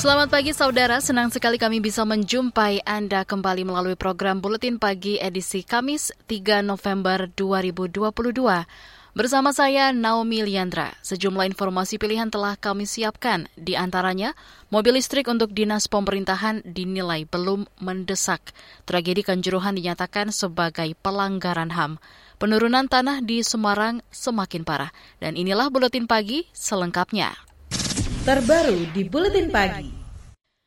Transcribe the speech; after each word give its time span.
Selamat 0.00 0.32
pagi 0.32 0.56
saudara, 0.56 0.96
senang 1.04 1.28
sekali 1.28 1.60
kami 1.60 1.76
bisa 1.84 2.08
menjumpai 2.08 2.80
Anda 2.88 3.20
kembali 3.28 3.68
melalui 3.68 4.00
program 4.00 4.40
Buletin 4.40 4.80
Pagi 4.80 5.20
edisi 5.20 5.60
Kamis 5.60 6.08
3 6.24 6.64
November 6.64 7.28
2022. 7.36 8.00
Bersama 9.12 9.52
saya 9.52 9.92
Naomi 9.92 10.40
Liandra, 10.40 10.96
sejumlah 11.04 11.52
informasi 11.52 12.00
pilihan 12.00 12.32
telah 12.32 12.56
kami 12.56 12.88
siapkan. 12.88 13.44
Di 13.60 13.76
antaranya, 13.76 14.32
mobil 14.72 14.96
listrik 14.96 15.28
untuk 15.28 15.52
dinas 15.52 15.84
pemerintahan 15.84 16.64
dinilai 16.64 17.28
belum 17.28 17.68
mendesak. 17.84 18.40
Tragedi 18.88 19.20
Kanjuruhan 19.20 19.76
dinyatakan 19.76 20.32
sebagai 20.32 20.96
pelanggaran 21.04 21.76
HAM. 21.76 22.00
Penurunan 22.40 22.88
tanah 22.88 23.20
di 23.20 23.44
Semarang 23.44 24.00
semakin 24.08 24.64
parah. 24.64 24.96
Dan 25.20 25.36
inilah 25.36 25.68
Buletin 25.68 26.08
Pagi 26.08 26.48
selengkapnya 26.56 27.49
terbaru 28.20 28.84
di 28.92 29.08
Buletin 29.08 29.48
Pagi. 29.48 29.88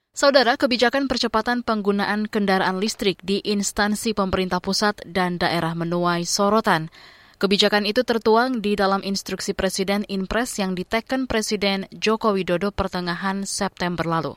Saudara, 0.10 0.58
kebijakan 0.58 1.06
percepatan 1.06 1.62
penggunaan 1.62 2.26
kendaraan 2.26 2.82
listrik 2.82 3.22
di 3.22 3.46
instansi 3.46 4.18
pemerintah 4.18 4.58
pusat 4.58 4.98
dan 5.06 5.38
daerah 5.38 5.78
menuai 5.78 6.26
sorotan. 6.26 6.90
Kebijakan 7.38 7.86
itu 7.86 8.02
tertuang 8.02 8.58
di 8.58 8.74
dalam 8.74 9.06
instruksi 9.06 9.54
Presiden 9.54 10.02
Inpres 10.10 10.58
yang 10.58 10.74
diteken 10.74 11.30
Presiden 11.30 11.86
Joko 11.94 12.34
Widodo 12.34 12.74
pertengahan 12.74 13.46
September 13.46 14.06
lalu. 14.06 14.34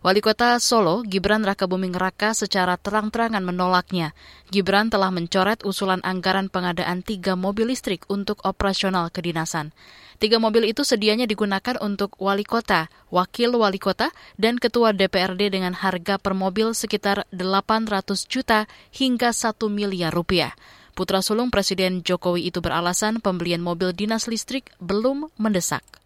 Wali 0.00 0.24
Kota 0.24 0.56
Solo, 0.56 1.04
Gibran 1.04 1.44
Rakabuming 1.44 1.92
Raka 1.92 2.32
secara 2.32 2.80
terang-terangan 2.80 3.44
menolaknya. 3.44 4.16
Gibran 4.48 4.88
telah 4.88 5.12
mencoret 5.12 5.60
usulan 5.60 6.00
anggaran 6.00 6.48
pengadaan 6.48 7.04
tiga 7.04 7.36
mobil 7.36 7.68
listrik 7.68 8.08
untuk 8.08 8.40
operasional 8.48 9.12
kedinasan. 9.12 9.76
Tiga 10.16 10.40
mobil 10.40 10.72
itu 10.72 10.88
sedianya 10.88 11.28
digunakan 11.28 11.76
untuk 11.84 12.16
wali 12.16 12.48
kota, 12.48 12.88
wakil 13.12 13.52
wali 13.60 13.76
kota, 13.76 14.08
dan 14.40 14.56
ketua 14.56 14.96
DPRD 14.96 15.52
dengan 15.52 15.76
harga 15.76 16.16
per 16.16 16.32
mobil 16.32 16.72
sekitar 16.72 17.28
800 17.28 18.24
juta 18.24 18.72
hingga 18.96 19.36
1 19.36 19.52
miliar 19.68 20.16
rupiah. 20.16 20.56
Putra 20.96 21.20
sulung 21.20 21.52
Presiden 21.52 22.00
Jokowi 22.00 22.48
itu 22.48 22.64
beralasan 22.64 23.20
pembelian 23.20 23.60
mobil 23.60 23.92
dinas 23.92 24.32
listrik 24.32 24.72
belum 24.80 25.28
mendesak. 25.36 25.99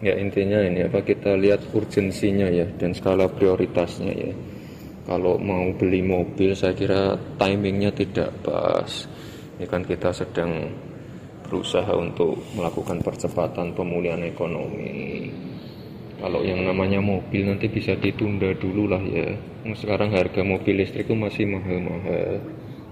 Ya 0.00 0.16
intinya 0.16 0.64
ini 0.64 0.88
apa 0.88 1.04
kita 1.04 1.36
lihat 1.36 1.76
urgensinya 1.76 2.48
ya 2.48 2.64
dan 2.80 2.96
skala 2.96 3.28
prioritasnya 3.28 4.12
ya. 4.16 4.32
Kalau 5.04 5.36
mau 5.36 5.68
beli 5.76 6.00
mobil 6.00 6.56
saya 6.56 6.72
kira 6.72 7.20
timingnya 7.36 7.92
tidak 7.92 8.32
pas. 8.40 8.88
Ini 9.60 9.68
kan 9.68 9.84
kita 9.84 10.08
sedang 10.16 10.72
berusaha 11.44 11.92
untuk 11.92 12.40
melakukan 12.56 13.04
percepatan 13.04 13.76
pemulihan 13.76 14.24
ekonomi. 14.24 15.28
Kalau 16.16 16.40
yang 16.48 16.64
namanya 16.64 17.04
mobil 17.04 17.44
nanti 17.52 17.68
bisa 17.68 17.92
ditunda 17.92 18.56
dulu 18.56 18.88
lah 18.88 19.04
ya. 19.04 19.36
Sekarang 19.76 20.16
harga 20.16 20.40
mobil 20.40 20.80
listrik 20.80 21.04
itu 21.04 21.12
masih 21.12 21.44
mahal-mahal. 21.44 22.40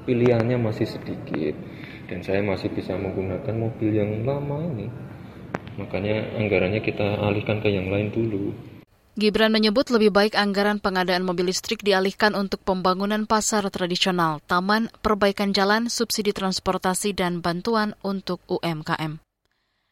Pilihannya 0.05 0.61
masih 0.61 0.85
sedikit. 0.85 1.57
Dan 2.05 2.21
saya 2.21 2.45
masih 2.45 2.69
bisa 2.69 2.97
menggunakan 3.01 3.53
mobil 3.57 3.97
yang 3.97 4.29
lama 4.29 4.65
ini 4.77 5.08
Makanya 5.79 6.35
anggarannya 6.43 6.83
kita 6.83 7.23
alihkan 7.23 7.63
ke 7.63 7.71
yang 7.71 7.89
lain 7.89 8.11
dulu. 8.11 8.51
Gibran 9.19 9.51
menyebut 9.51 9.91
lebih 9.91 10.15
baik 10.15 10.39
anggaran 10.39 10.79
pengadaan 10.79 11.27
mobil 11.27 11.51
listrik 11.51 11.83
dialihkan 11.83 12.39
untuk 12.39 12.63
pembangunan 12.63 13.27
pasar 13.27 13.67
tradisional, 13.67 14.39
taman, 14.47 14.95
perbaikan 15.03 15.51
jalan, 15.51 15.91
subsidi 15.91 16.31
transportasi, 16.31 17.19
dan 17.19 17.43
bantuan 17.43 17.99
untuk 18.07 18.39
UMKM. 18.47 19.19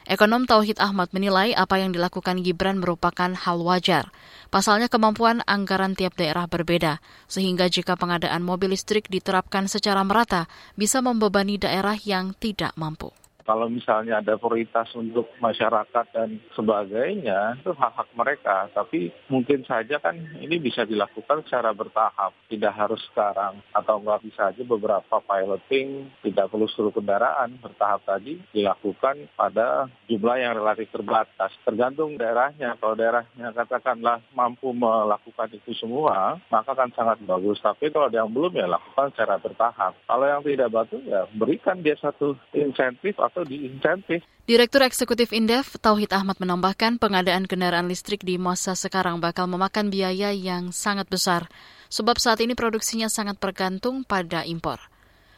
Ekonom 0.07 0.47
Tauhid 0.47 0.79
Ahmad 0.79 1.11
menilai 1.11 1.51
apa 1.59 1.83
yang 1.83 1.91
dilakukan 1.91 2.39
Gibran 2.47 2.79
merupakan 2.79 3.35
hal 3.35 3.59
wajar. 3.59 4.15
Pasalnya 4.55 4.87
kemampuan 4.87 5.43
anggaran 5.43 5.99
tiap 5.99 6.15
daerah 6.15 6.47
berbeda, 6.47 7.03
sehingga 7.27 7.67
jika 7.67 7.99
pengadaan 7.99 8.47
mobil 8.47 8.79
listrik 8.79 9.11
diterapkan 9.11 9.67
secara 9.67 10.07
merata, 10.07 10.47
bisa 10.79 11.03
membebani 11.03 11.59
daerah 11.59 11.99
yang 11.99 12.31
tidak 12.39 12.71
mampu. 12.79 13.11
Kalau 13.47 13.71
misalnya 13.71 14.19
ada 14.19 14.34
prioritas 14.34 14.91
untuk 14.99 15.31
masyarakat 15.39 16.07
dan 16.12 16.43
sebagainya, 16.53 17.62
itu 17.62 17.73
hak-hak 17.73 18.11
mereka. 18.19 18.67
Tapi 18.75 19.15
mungkin 19.31 19.62
saja 19.62 20.03
kan 20.03 20.19
ini 20.43 20.59
bisa 20.59 20.83
dilakukan 20.83 21.47
secara 21.47 21.71
bertahap, 21.71 22.34
tidak 22.51 22.75
harus 22.75 23.01
sekarang. 23.11 23.62
Atau 23.71 24.03
nggak 24.03 24.23
bisa 24.27 24.51
aja 24.51 24.62
beberapa 24.67 25.23
piloting, 25.23 26.11
tidak 26.27 26.51
perlu 26.51 26.67
seluruh 26.67 26.95
kendaraan 26.95 27.55
bertahap 27.62 28.03
tadi 28.03 28.39
dilakukan 28.51 29.31
pada 29.39 29.87
jumlah 30.11 30.37
yang 30.39 30.59
relatif 30.59 30.91
terbatas. 30.91 31.55
Tergantung 31.63 32.19
daerahnya. 32.19 32.75
Kalau 32.81 32.95
daerahnya 32.99 33.55
katakanlah 33.55 34.23
mampu 34.34 34.75
melakukan 34.75 35.53
itu 35.53 35.73
semua, 35.77 36.41
maka 36.51 36.73
kan 36.73 36.91
sangat 36.97 37.23
bagus. 37.23 37.61
Tapi 37.63 37.93
kalau 37.93 38.11
yang 38.11 38.31
belum 38.33 38.57
ya 38.57 38.67
lakukan 38.67 39.13
secara 39.13 39.37
bertahap. 39.37 39.93
Kalau 40.07 40.27
yang 40.27 40.43
tidak 40.43 40.73
batu 40.73 40.97
ya 41.05 41.28
berikan 41.37 41.84
dia 41.84 41.99
satu 42.01 42.39
insentif 42.57 43.19
atau 43.21 43.36
diinsentif. 43.45 44.25
Direktur 44.47 44.87
Eksekutif 44.87 45.35
Indef, 45.35 45.75
Tauhid 45.83 46.15
Ahmad 46.15 46.39
menambahkan 46.39 47.03
pengadaan 47.03 47.51
kendaraan 47.51 47.91
listrik 47.91 48.23
di 48.23 48.39
masa 48.39 48.79
sekarang 48.79 49.19
bakal 49.19 49.51
memakan 49.51 49.91
biaya 49.91 50.31
yang 50.31 50.71
sangat 50.71 51.11
besar, 51.11 51.51
sebab 51.91 52.23
saat 52.23 52.39
ini 52.39 52.55
produksinya 52.55 53.11
sangat 53.11 53.43
bergantung 53.43 54.07
pada 54.07 54.47
impor. 54.47 54.79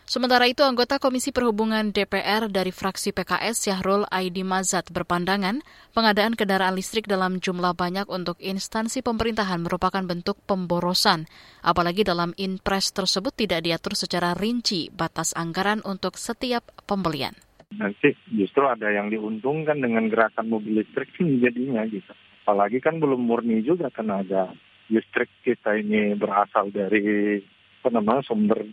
Sementara 0.08 0.44
itu, 0.48 0.60
anggota 0.64 0.96
Komisi 0.96 1.32
Perhubungan 1.32 1.88
DPR 1.88 2.52
dari 2.52 2.68
fraksi 2.68 3.12
PKS 3.16 3.64
Syahrul 3.64 4.04
Aidi 4.12 4.44
Mazat 4.44 4.92
berpandangan 4.92 5.64
pengadaan 5.96 6.36
kendaraan 6.36 6.76
listrik 6.76 7.08
dalam 7.08 7.40
jumlah 7.40 7.72
banyak 7.76 8.08
untuk 8.12 8.36
instansi 8.44 9.00
pemerintahan 9.00 9.64
merupakan 9.64 10.04
bentuk 10.04 10.36
pemborosan, 10.44 11.24
apalagi 11.64 12.04
dalam 12.04 12.36
inpres 12.36 12.92
tersebut 12.92 13.36
tidak 13.36 13.64
diatur 13.64 13.96
secara 13.96 14.36
rinci 14.36 14.92
batas 14.92 15.32
anggaran 15.32 15.80
untuk 15.84 16.20
setiap 16.20 16.64
pembelian 16.84 17.36
nanti 17.76 18.16
justru 18.32 18.64
ada 18.64 18.88
yang 18.88 19.12
diuntungkan 19.12 19.76
dengan 19.76 20.08
gerakan 20.08 20.48
mobil 20.48 20.80
listrik 20.80 21.12
sih 21.18 21.42
jadinya 21.42 21.84
gitu. 21.84 22.12
Apalagi 22.48 22.80
kan 22.80 22.96
belum 22.96 23.28
murni 23.28 23.60
juga 23.60 23.92
tenaga 23.92 24.48
listrik 24.88 25.28
kita 25.44 25.76
ini 25.76 26.16
berasal 26.16 26.72
dari 26.72 27.36
apa 27.78 27.88
namanya 27.92 28.24
sumber 28.24 28.64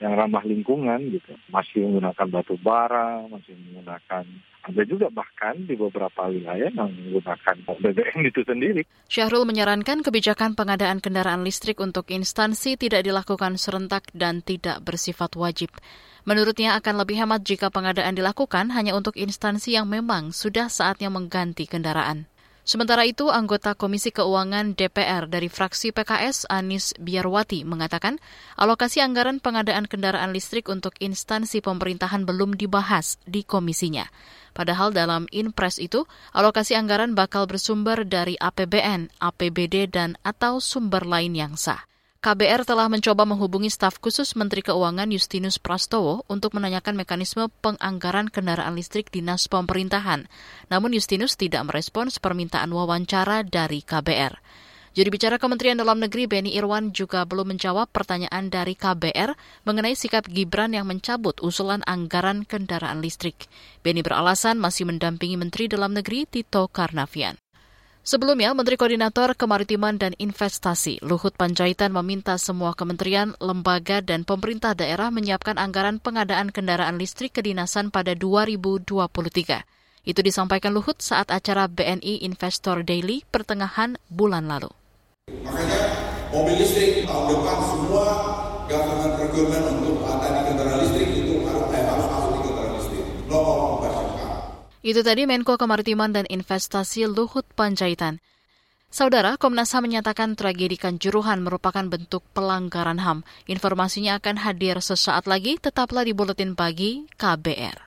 yang 0.00 0.16
ramah 0.16 0.40
lingkungan 0.48 1.12
gitu. 1.12 1.36
Masih 1.52 1.84
menggunakan 1.84 2.26
batu 2.32 2.56
bara, 2.64 3.28
masih 3.28 3.52
menggunakan 3.52 4.24
ada 4.60 4.82
juga 4.84 5.08
bahkan 5.08 5.56
di 5.64 5.72
beberapa 5.72 6.28
wilayah 6.28 6.68
yang 6.72 6.92
menggunakan 6.92 7.56
BBM 7.64 8.20
itu 8.28 8.40
sendiri. 8.44 8.82
Syahrul 9.08 9.48
menyarankan 9.48 10.04
kebijakan 10.04 10.56
pengadaan 10.56 11.04
kendaraan 11.04 11.42
listrik 11.42 11.80
untuk 11.82 12.08
instansi 12.12 12.78
tidak 12.78 13.04
dilakukan 13.04 13.58
serentak 13.58 14.08
dan 14.14 14.40
tidak 14.40 14.80
bersifat 14.86 15.34
wajib. 15.34 15.74
Menurutnya 16.28 16.78
akan 16.78 17.02
lebih 17.02 17.18
hemat 17.18 17.42
jika 17.42 17.72
pengadaan 17.72 18.14
dilakukan 18.14 18.70
hanya 18.70 18.94
untuk 18.94 19.16
instansi 19.18 19.74
yang 19.74 19.88
memang 19.88 20.30
sudah 20.30 20.70
saatnya 20.70 21.10
mengganti 21.10 21.66
kendaraan. 21.66 22.29
Sementara 22.70 23.02
itu, 23.02 23.26
anggota 23.34 23.74
Komisi 23.74 24.14
Keuangan 24.14 24.78
DPR 24.78 25.26
dari 25.26 25.50
fraksi 25.50 25.90
PKS 25.90 26.46
Anis 26.46 26.94
Biarwati 27.02 27.66
mengatakan 27.66 28.22
alokasi 28.54 29.02
anggaran 29.02 29.42
pengadaan 29.42 29.90
kendaraan 29.90 30.30
listrik 30.30 30.70
untuk 30.70 30.94
instansi 31.02 31.66
pemerintahan 31.66 32.22
belum 32.22 32.54
dibahas 32.54 33.18
di 33.26 33.42
komisinya. 33.42 34.06
Padahal 34.54 34.94
dalam 34.94 35.26
Inpres 35.34 35.82
itu, 35.82 36.06
alokasi 36.30 36.78
anggaran 36.78 37.18
bakal 37.18 37.50
bersumber 37.50 38.06
dari 38.06 38.38
APBN, 38.38 39.18
APBD, 39.18 39.90
dan 39.90 40.14
atau 40.22 40.62
sumber 40.62 41.02
lain 41.02 41.34
yang 41.34 41.58
sah. 41.58 41.89
KBR 42.20 42.68
telah 42.68 42.92
mencoba 42.92 43.24
menghubungi 43.24 43.72
staf 43.72 43.96
khusus 43.96 44.36
Menteri 44.36 44.60
Keuangan 44.60 45.08
Justinus 45.08 45.56
Prastowo 45.56 46.20
untuk 46.28 46.52
menanyakan 46.52 46.92
mekanisme 46.92 47.48
penganggaran 47.64 48.28
kendaraan 48.28 48.76
listrik 48.76 49.08
dinas 49.08 49.48
pemerintahan. 49.48 50.28
Namun 50.68 50.92
Justinus 50.92 51.40
tidak 51.40 51.72
merespons 51.72 52.20
permintaan 52.20 52.76
wawancara 52.76 53.40
dari 53.40 53.80
KBR. 53.80 54.36
Juru 54.92 55.08
bicara 55.16 55.40
Kementerian 55.40 55.80
Dalam 55.80 55.96
Negeri 55.96 56.28
Beni 56.28 56.52
Irwan 56.60 56.92
juga 56.92 57.24
belum 57.24 57.56
menjawab 57.56 57.88
pertanyaan 57.88 58.52
dari 58.52 58.76
KBR 58.76 59.32
mengenai 59.64 59.96
sikap 59.96 60.28
Gibran 60.28 60.76
yang 60.76 60.92
mencabut 60.92 61.40
usulan 61.40 61.80
anggaran 61.88 62.44
kendaraan 62.44 63.00
listrik. 63.00 63.48
Beni 63.80 64.04
beralasan 64.04 64.60
masih 64.60 64.84
mendampingi 64.84 65.40
Menteri 65.40 65.72
Dalam 65.72 65.96
Negeri 65.96 66.28
Tito 66.28 66.68
Karnavian. 66.68 67.40
Sebelumnya, 68.00 68.56
Menteri 68.56 68.80
Koordinator 68.80 69.36
Kemaritiman 69.36 70.00
dan 70.00 70.16
Investasi 70.16 71.04
Luhut 71.04 71.36
Panjaitan 71.36 71.92
meminta 71.92 72.40
semua 72.40 72.72
kementerian, 72.72 73.36
lembaga, 73.44 74.00
dan 74.00 74.24
pemerintah 74.24 74.72
daerah 74.72 75.12
menyiapkan 75.12 75.60
anggaran 75.60 76.00
pengadaan 76.00 76.48
kendaraan 76.48 76.96
listrik 76.96 77.36
kedinasan 77.36 77.92
pada 77.92 78.16
2023. 78.16 78.88
Itu 80.08 80.20
disampaikan 80.24 80.72
Luhut 80.72 80.96
saat 81.04 81.28
acara 81.28 81.68
BNI 81.68 82.24
Investor 82.24 82.88
Daily 82.88 83.20
pertengahan 83.28 84.00
bulan 84.08 84.48
lalu. 84.48 84.72
Makanya 85.44 85.82
mobil 86.32 86.56
listrik 86.56 87.04
tahun 87.04 87.36
depan 87.36 87.58
semua 87.68 88.04
government 88.64 89.12
procurement 89.20 89.64
untuk 89.76 90.00
kendaraan 90.00 90.80
listrik 90.88 91.08
itu 91.20 91.44
harus 91.44 91.68
eh, 91.76 91.84
harus 91.84 92.06
masuk 92.08 92.32
di 92.32 92.40
kendaraan 92.48 92.74
listrik. 92.80 93.04
No 93.28 93.44
itu 94.80 95.04
tadi 95.04 95.28
Menko 95.28 95.60
Kemaritiman 95.60 96.12
dan 96.12 96.24
Investasi 96.24 97.04
Luhut 97.04 97.44
Panjaitan. 97.52 98.20
Saudara, 98.90 99.38
Komnas 99.38 99.70
HAM 99.70 99.86
menyatakan 99.86 100.34
tragedi 100.34 100.74
Kanjuruhan 100.74 101.46
merupakan 101.46 101.86
bentuk 101.86 102.26
pelanggaran 102.34 102.98
HAM. 102.98 103.22
Informasinya 103.46 104.18
akan 104.18 104.42
hadir 104.42 104.82
sesaat 104.82 105.30
lagi, 105.30 105.62
tetaplah 105.62 106.02
di 106.02 106.10
Buletin 106.10 106.58
Pagi 106.58 107.06
KBR. 107.14 107.86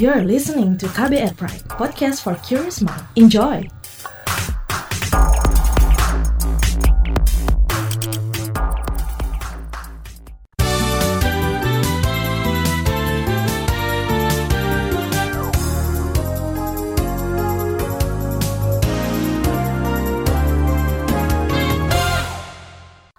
You're 0.00 0.24
listening 0.24 0.80
to 0.80 0.88
KBR 0.92 1.36
Pride, 1.36 1.64
podcast 1.68 2.24
for 2.24 2.36
curious 2.40 2.80
mind. 2.80 3.04
Enjoy! 3.20 3.75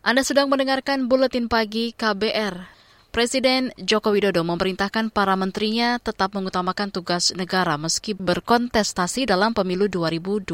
Anda 0.08 0.24
sedang 0.24 0.48
mendengarkan 0.48 1.12
buletin 1.12 1.52
pagi 1.52 1.92
KBR. 1.92 2.64
Presiden 3.12 3.76
Joko 3.76 4.16
Widodo 4.16 4.40
memerintahkan 4.40 5.12
para 5.12 5.36
menterinya 5.36 6.00
tetap 6.00 6.32
mengutamakan 6.32 6.96
tugas 6.96 7.36
negara 7.36 7.76
meski 7.76 8.16
berkontestasi 8.16 9.28
dalam 9.28 9.52
pemilu 9.52 9.92
2024. 9.92 10.48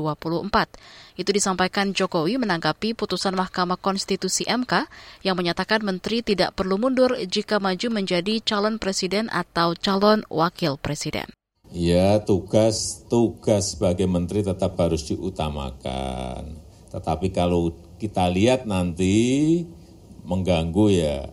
Itu 1.22 1.30
disampaikan 1.30 1.94
Jokowi 1.94 2.42
menanggapi 2.42 2.98
putusan 2.98 3.38
Mahkamah 3.38 3.78
Konstitusi 3.78 4.42
MK 4.50 4.90
yang 5.22 5.38
menyatakan 5.38 5.86
menteri 5.86 6.26
tidak 6.26 6.58
perlu 6.58 6.82
mundur 6.82 7.14
jika 7.22 7.62
maju 7.62 7.94
menjadi 7.94 8.42
calon 8.42 8.82
presiden 8.82 9.30
atau 9.30 9.78
calon 9.78 10.26
wakil 10.34 10.82
presiden. 10.82 11.30
Ya, 11.70 12.26
tugas 12.26 13.06
tugas 13.06 13.78
sebagai 13.78 14.10
menteri 14.10 14.42
tetap 14.42 14.74
harus 14.82 15.06
diutamakan. 15.06 16.58
Tetapi 16.90 17.30
kalau 17.30 17.82
kita 18.04 18.28
lihat 18.28 18.68
nanti 18.68 19.64
mengganggu 20.28 20.86
ya 20.92 21.32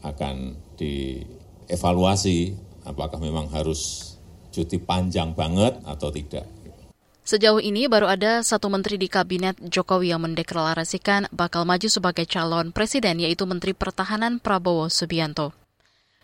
akan 0.00 0.56
dievaluasi 0.80 2.56
apakah 2.88 3.20
memang 3.20 3.52
harus 3.52 4.16
cuti 4.48 4.80
panjang 4.80 5.36
banget 5.36 5.76
atau 5.84 6.08
tidak. 6.08 6.48
Sejauh 7.26 7.60
ini 7.60 7.84
baru 7.84 8.08
ada 8.08 8.40
satu 8.40 8.72
menteri 8.72 8.96
di 8.96 9.12
kabinet 9.12 9.60
Jokowi 9.60 10.14
yang 10.14 10.24
mendeklarasikan 10.24 11.28
bakal 11.34 11.68
maju 11.68 11.90
sebagai 11.90 12.24
calon 12.24 12.72
presiden 12.72 13.20
yaitu 13.20 13.44
Menteri 13.44 13.76
Pertahanan 13.76 14.40
Prabowo 14.40 14.88
Subianto. 14.88 15.52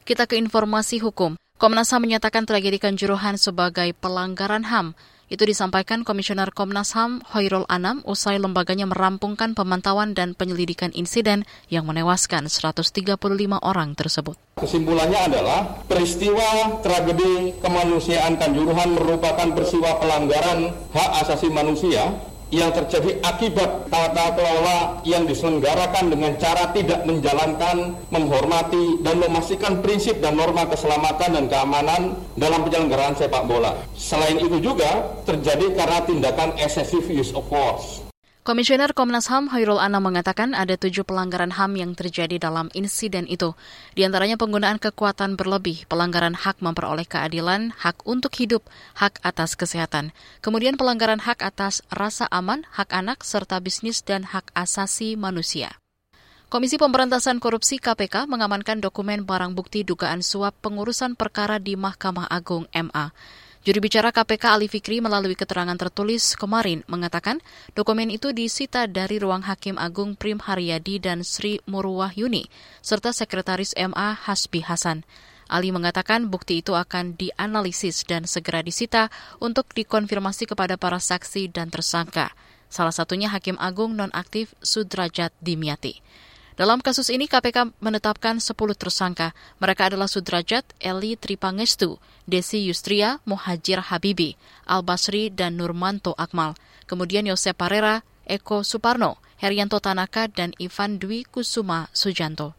Kita 0.09 0.25
ke 0.25 0.41
informasi 0.41 1.05
hukum. 1.05 1.37
Komnas 1.61 1.93
HAM 1.93 2.07
menyatakan 2.07 2.47
tragedi 2.49 2.79
Kanjuruhan 2.81 3.37
sebagai 3.37 3.93
pelanggaran 3.99 4.65
HAM. 4.65 4.95
Itu 5.33 5.49
disampaikan 5.49 6.05
Komisioner 6.05 6.53
Komnas 6.53 6.93
HAM 6.93 7.25
Hoirul 7.33 7.65
Anam 7.73 8.05
usai 8.05 8.37
lembaganya 8.37 8.85
merampungkan 8.85 9.57
pemantauan 9.57 10.13
dan 10.13 10.37
penyelidikan 10.37 10.93
insiden 10.93 11.49
yang 11.73 11.89
menewaskan 11.89 12.53
135 12.53 13.17
orang 13.65 13.97
tersebut. 13.97 14.37
Kesimpulannya 14.61 15.33
adalah 15.33 15.81
peristiwa 15.89 16.77
tragedi 16.85 17.57
kemanusiaan 17.65 18.37
Kanjuruhan 18.37 18.93
merupakan 18.93 19.49
peristiwa 19.57 19.97
pelanggaran 20.05 20.69
hak 20.93 21.11
asasi 21.25 21.49
manusia 21.49 22.13
yang 22.53 22.69
terjadi 22.69 23.17
akibat 23.25 23.89
tata 23.89 24.37
kelola 24.37 25.01
yang 25.09 25.25
diselenggarakan 25.25 26.13
dengan 26.13 26.37
cara 26.37 26.69
tidak 26.77 27.01
menjalankan, 27.09 27.97
menghormati, 28.13 29.01
dan 29.01 29.17
memastikan 29.25 29.81
prinsip 29.81 30.21
dan 30.21 30.37
norma 30.37 30.69
keselamatan 30.69 31.33
dan 31.33 31.45
keamanan 31.49 32.03
dalam 32.37 32.61
penyelenggaraan 32.69 33.17
sepak 33.17 33.49
bola. 33.49 33.73
Selain 33.97 34.37
itu 34.37 34.61
juga 34.61 35.17
terjadi 35.25 35.73
karena 35.73 36.05
tindakan 36.05 36.53
excessive 36.61 37.09
use 37.09 37.33
of 37.33 37.49
force. 37.49 38.02
Komisioner 38.43 38.91
Komnas 38.91 39.31
HAM 39.31 39.55
Hairul 39.55 39.79
Anam 39.79 40.11
mengatakan 40.11 40.51
ada 40.51 40.75
tujuh 40.75 41.07
pelanggaran 41.07 41.55
HAM 41.55 41.79
yang 41.79 41.95
terjadi 41.95 42.43
dalam 42.43 42.75
insiden 42.75 43.23
itu. 43.31 43.55
Di 43.95 44.03
antaranya 44.03 44.35
penggunaan 44.35 44.83
kekuatan 44.83 45.39
berlebih, 45.39 45.87
pelanggaran 45.87 46.35
hak 46.35 46.59
memperoleh 46.59 47.07
keadilan, 47.07 47.71
hak 47.79 48.03
untuk 48.03 48.35
hidup, 48.35 48.67
hak 48.99 49.23
atas 49.23 49.55
kesehatan. 49.55 50.11
Kemudian 50.43 50.75
pelanggaran 50.75 51.23
hak 51.23 51.39
atas 51.39 51.87
rasa 51.87 52.27
aman, 52.35 52.67
hak 52.75 52.91
anak, 52.91 53.23
serta 53.23 53.63
bisnis 53.63 54.03
dan 54.03 54.27
hak 54.27 54.51
asasi 54.59 55.15
manusia. 55.15 55.79
Komisi 56.51 56.83
Pemberantasan 56.83 57.39
Korupsi 57.39 57.79
KPK 57.79 58.27
mengamankan 58.27 58.83
dokumen 58.83 59.23
barang 59.23 59.55
bukti 59.55 59.87
dugaan 59.87 60.19
suap 60.19 60.59
pengurusan 60.59 61.15
perkara 61.15 61.63
di 61.63 61.79
Mahkamah 61.79 62.27
Agung 62.27 62.67
MA. 62.75 63.15
Juru 63.63 63.79
bicara 63.79 64.11
KPK 64.11 64.59
Ali 64.59 64.67
Fikri 64.67 64.99
melalui 64.99 65.39
keterangan 65.39 65.79
tertulis 65.79 66.35
kemarin 66.35 66.83
mengatakan 66.91 67.39
dokumen 67.79 68.11
itu 68.11 68.35
disita 68.35 68.91
dari 68.91 69.23
ruang 69.23 69.47
Hakim 69.47 69.79
Agung 69.79 70.19
Prim 70.19 70.43
Haryadi 70.43 70.99
dan 70.99 71.23
Sri 71.23 71.63
Murwahyuni 71.71 72.51
serta 72.83 73.15
Sekretaris 73.15 73.71
MA 73.79 74.19
Hasbi 74.19 74.67
Hasan. 74.67 75.07
Ali 75.47 75.71
mengatakan 75.71 76.27
bukti 76.27 76.59
itu 76.59 76.75
akan 76.75 77.15
dianalisis 77.15 78.03
dan 78.03 78.27
segera 78.27 78.67
disita 78.67 79.15
untuk 79.39 79.71
dikonfirmasi 79.79 80.51
kepada 80.51 80.75
para 80.75 80.99
saksi 80.99 81.55
dan 81.55 81.71
tersangka. 81.71 82.35
Salah 82.67 82.91
satunya 82.91 83.31
Hakim 83.31 83.55
Agung 83.63 83.95
nonaktif 83.95 84.59
Sudrajat 84.59 85.31
Dimyati. 85.39 86.03
Dalam 86.53 86.85
kasus 86.85 87.09
ini 87.09 87.25
KPK 87.25 87.73
menetapkan 87.81 88.37
10 88.37 88.53
tersangka. 88.77 89.33
Mereka 89.57 89.89
adalah 89.89 90.05
Sudrajat, 90.05 90.69
Eli 90.77 91.17
Tripangestu, 91.17 91.97
Desi 92.29 92.69
Yustria, 92.69 93.25
Muhajir 93.25 93.81
Habibi, 93.81 94.37
Al 94.69 94.85
Basri, 94.85 95.33
dan 95.33 95.57
Nurmanto 95.57 96.13
Akmal. 96.21 96.53
Kemudian 96.85 97.25
Yosep 97.25 97.57
Parera, 97.57 98.05
Eko 98.29 98.61
Suparno, 98.61 99.17
Herianto 99.41 99.81
Tanaka, 99.81 100.29
dan 100.29 100.53
Ivan 100.61 101.01
Dwi 101.01 101.25
Kusuma 101.25 101.89
Sujanto. 101.97 102.53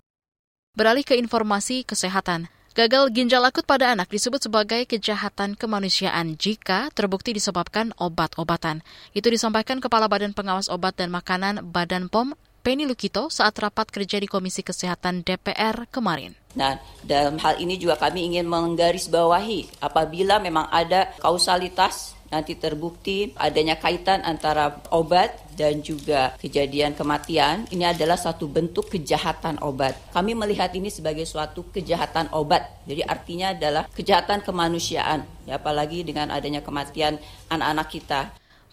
Beralih 0.74 1.06
ke 1.06 1.14
informasi 1.14 1.86
kesehatan. 1.86 2.50
Gagal 2.74 3.14
ginjal 3.14 3.46
akut 3.46 3.70
pada 3.70 3.94
anak 3.94 4.10
disebut 4.10 4.50
sebagai 4.50 4.90
kejahatan 4.90 5.54
kemanusiaan 5.54 6.34
jika 6.42 6.90
terbukti 6.98 7.30
disebabkan 7.30 7.94
obat-obatan. 8.02 8.82
Itu 9.14 9.30
disampaikan 9.30 9.78
Kepala 9.78 10.10
Badan 10.10 10.34
Pengawas 10.34 10.74
Obat 10.74 10.98
dan 10.98 11.14
Makanan 11.14 11.70
Badan 11.70 12.10
POM 12.10 12.34
Penny 12.64 12.88
Lukito 12.88 13.28
saat 13.28 13.60
rapat 13.60 13.92
kerja 13.92 14.24
di 14.24 14.28
Komisi 14.32 14.64
Kesehatan 14.64 15.28
DPR 15.28 15.84
kemarin. 15.92 16.32
Nah, 16.56 16.80
dalam 17.04 17.36
hal 17.44 17.60
ini 17.60 17.76
juga 17.76 18.00
kami 18.00 18.24
ingin 18.24 18.48
menggarisbawahi 18.48 19.84
apabila 19.84 20.40
memang 20.40 20.72
ada 20.72 21.12
kausalitas 21.20 22.16
nanti 22.32 22.56
terbukti 22.56 23.36
adanya 23.36 23.76
kaitan 23.76 24.24
antara 24.24 24.80
obat 24.96 25.44
dan 25.60 25.84
juga 25.84 26.34
kejadian 26.40 26.98
kematian, 26.98 27.70
ini 27.70 27.84
adalah 27.86 28.16
satu 28.16 28.50
bentuk 28.50 28.90
kejahatan 28.90 29.62
obat. 29.62 29.94
Kami 30.16 30.32
melihat 30.34 30.74
ini 30.74 30.90
sebagai 30.90 31.28
suatu 31.28 31.68
kejahatan 31.70 32.34
obat. 32.34 32.82
Jadi 32.90 33.06
artinya 33.06 33.54
adalah 33.54 33.86
kejahatan 33.92 34.42
kemanusiaan, 34.42 35.28
ya, 35.46 35.62
apalagi 35.62 36.02
dengan 36.02 36.34
adanya 36.34 36.66
kematian 36.66 37.22
anak-anak 37.54 37.88
kita. 37.92 38.22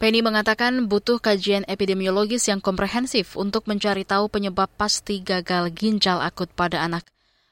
Penny 0.01 0.25
mengatakan 0.25 0.89
butuh 0.89 1.21
kajian 1.21 1.69
epidemiologis 1.69 2.49
yang 2.49 2.65
komprehensif 2.65 3.37
untuk 3.37 3.69
mencari 3.69 4.09
tahu 4.09 4.33
penyebab 4.33 4.73
pasti 4.81 5.21
gagal 5.21 5.69
ginjal 5.77 6.25
akut 6.25 6.49
pada 6.57 6.81
anak. 6.81 7.05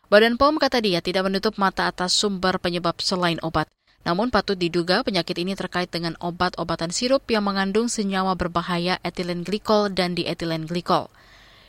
Badan 0.08 0.40
POM 0.40 0.56
kata 0.56 0.80
dia 0.80 1.04
tidak 1.04 1.28
menutup 1.28 1.60
mata 1.60 1.84
atas 1.84 2.16
sumber 2.16 2.56
penyebab 2.56 3.04
selain 3.04 3.36
obat. 3.44 3.68
Namun 4.08 4.32
patut 4.32 4.56
diduga 4.56 5.04
penyakit 5.04 5.36
ini 5.36 5.52
terkait 5.52 5.92
dengan 5.92 6.16
obat-obatan 6.24 6.88
sirup 6.88 7.28
yang 7.28 7.44
mengandung 7.44 7.92
senyawa 7.92 8.32
berbahaya 8.32 8.96
etilen 9.04 9.44
glikol 9.44 9.92
dan 9.92 10.16
dietilen 10.16 10.64
glikol. 10.64 11.12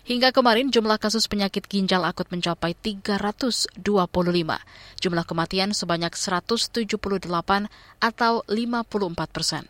Hingga 0.08 0.32
kemarin 0.32 0.72
jumlah 0.72 0.96
kasus 0.96 1.28
penyakit 1.28 1.68
ginjal 1.68 2.08
akut 2.08 2.32
mencapai 2.32 2.72
325. 2.72 3.84
Jumlah 5.04 5.26
kematian 5.28 5.76
sebanyak 5.76 6.16
178 6.16 6.88
atau 8.00 8.34
54 8.48 9.36
persen. 9.36 9.68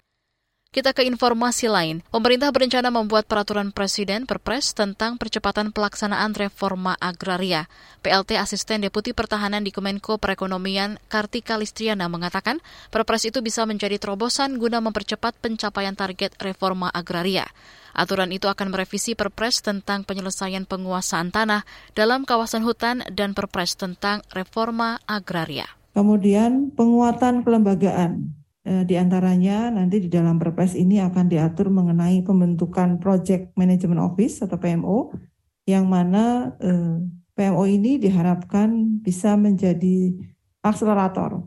Kita 0.69 0.93
ke 0.93 1.01
informasi 1.01 1.65
lain. 1.65 2.05
Pemerintah 2.13 2.53
berencana 2.53 2.93
membuat 2.93 3.25
peraturan 3.25 3.73
presiden 3.73 4.29
perpres 4.29 4.77
tentang 4.77 5.17
percepatan 5.17 5.73
pelaksanaan 5.73 6.37
reforma 6.37 6.93
agraria. 7.01 7.65
PLT 8.05 8.37
Asisten 8.37 8.85
Deputi 8.85 9.17
Pertahanan 9.17 9.65
di 9.65 9.73
Kemenko 9.73 10.21
Perekonomian 10.21 11.01
Kartika 11.09 11.57
Listriana 11.57 12.05
mengatakan 12.05 12.61
perpres 12.93 13.25
itu 13.25 13.41
bisa 13.41 13.65
menjadi 13.65 13.97
terobosan 13.97 14.61
guna 14.61 14.77
mempercepat 14.77 15.41
pencapaian 15.41 15.97
target 15.97 16.37
reforma 16.37 16.93
agraria. 16.93 17.49
Aturan 17.97 18.29
itu 18.29 18.45
akan 18.45 18.69
merevisi 18.69 19.17
perpres 19.17 19.65
tentang 19.65 20.05
penyelesaian 20.05 20.69
penguasaan 20.69 21.33
tanah 21.33 21.65
dalam 21.97 22.29
kawasan 22.29 22.61
hutan 22.61 23.01
dan 23.09 23.33
perpres 23.33 23.73
tentang 23.73 24.21
reforma 24.37 25.01
agraria. 25.09 25.65
Kemudian 25.97 26.69
penguatan 26.77 27.41
kelembagaan 27.41 28.38
di 28.59 28.95
antaranya 28.99 29.71
nanti 29.71 30.03
di 30.03 30.09
dalam 30.11 30.35
Perpres 30.35 30.75
ini 30.75 30.99
akan 30.99 31.31
diatur 31.31 31.71
mengenai 31.71 32.21
pembentukan 32.27 32.99
Project 32.99 33.55
Management 33.55 34.03
Office 34.03 34.43
atau 34.43 34.59
PMO 34.59 35.15
yang 35.63 35.87
mana 35.87 36.53
eh, 36.59 36.99
PMO 37.37 37.63
ini 37.69 38.01
diharapkan 38.01 38.99
bisa 38.99 39.39
menjadi 39.39 40.11
akselerator 40.59 41.45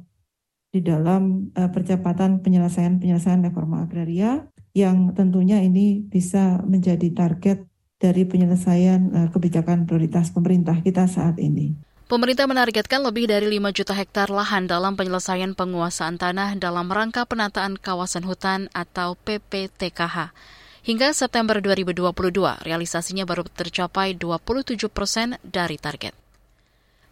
di 0.73 0.81
dalam 0.81 1.53
eh, 1.53 1.69
percepatan 1.69 2.41
penyelesaian-penyelesaian 2.41 3.45
reforma 3.45 3.85
agraria 3.85 4.49
yang 4.73 5.13
tentunya 5.13 5.61
ini 5.61 6.01
bisa 6.01 6.65
menjadi 6.65 7.13
target 7.13 7.69
dari 8.01 8.27
penyelesaian 8.27 9.31
kebijakan 9.31 9.87
prioritas 9.87 10.35
pemerintah 10.35 10.75
kita 10.83 11.07
saat 11.07 11.39
ini. 11.39 11.77
Pemerintah 12.13 12.45
menargetkan 12.45 13.01
lebih 13.01 13.25
dari 13.25 13.49
5 13.57 13.73
juta 13.73 13.97
hektar 13.97 14.29
lahan 14.29 14.69
dalam 14.69 15.01
penyelesaian 15.01 15.57
penguasaan 15.57 16.21
tanah 16.21 16.61
dalam 16.61 16.93
rangka 16.93 17.25
penataan 17.25 17.81
kawasan 17.81 18.29
hutan 18.29 18.69
atau 18.77 19.17
PPTKH. 19.17 20.29
Hingga 20.85 21.17
September 21.17 21.57
2022, 21.65 22.13
realisasinya 22.69 23.25
baru 23.25 23.49
tercapai 23.49 24.13
27 24.13 24.93
persen 24.93 25.41
dari 25.41 25.81
target. 25.81 26.13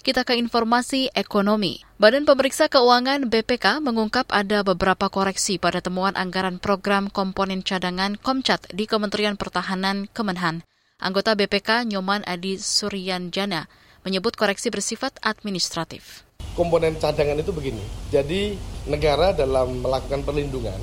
Kita 0.04 0.20
ke 0.20 0.36
informasi 0.36 1.08
ekonomi. 1.16 1.80
Badan 1.96 2.28
Pemeriksa 2.28 2.68
Keuangan 2.68 3.24
BPK 3.32 3.80
mengungkap 3.80 4.28
ada 4.28 4.60
beberapa 4.60 5.08
koreksi 5.08 5.56
pada 5.56 5.80
temuan 5.80 6.12
anggaran 6.12 6.60
program 6.60 7.08
komponen 7.08 7.64
cadangan 7.64 8.20
Komcat 8.20 8.68
di 8.76 8.84
Kementerian 8.84 9.40
Pertahanan 9.40 10.12
Kemenhan. 10.12 10.60
Anggota 11.00 11.32
BPK 11.32 11.88
Nyoman 11.88 12.20
Adi 12.28 12.60
Suryanjana 12.60 13.64
menyebut 14.06 14.36
koreksi 14.36 14.72
bersifat 14.72 15.16
administratif. 15.20 16.24
Komponen 16.56 16.98
cadangan 16.98 17.38
itu 17.38 17.52
begini, 17.54 17.84
jadi 18.10 18.58
negara 18.90 19.30
dalam 19.36 19.80
melakukan 19.80 20.26
perlindungan 20.26 20.80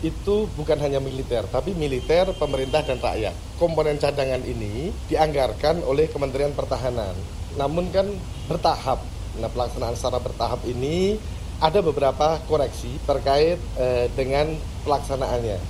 itu 0.00 0.48
bukan 0.56 0.80
hanya 0.80 0.96
militer, 0.96 1.44
tapi 1.52 1.76
militer, 1.76 2.32
pemerintah, 2.40 2.80
dan 2.80 2.96
rakyat. 2.96 3.36
Komponen 3.60 4.00
cadangan 4.00 4.40
ini 4.48 4.88
dianggarkan 5.12 5.84
oleh 5.84 6.08
Kementerian 6.08 6.56
Pertahanan. 6.56 7.12
Namun 7.60 7.92
kan 7.92 8.08
bertahap. 8.48 9.04
Nah 9.36 9.52
pelaksanaan 9.52 9.94
secara 9.94 10.16
bertahap 10.18 10.64
ini 10.64 11.20
ada 11.60 11.84
beberapa 11.84 12.40
koreksi 12.48 12.96
terkait 13.04 13.60
eh, 13.76 14.08
dengan 14.16 14.56
pelaksanaannya. 14.88 15.60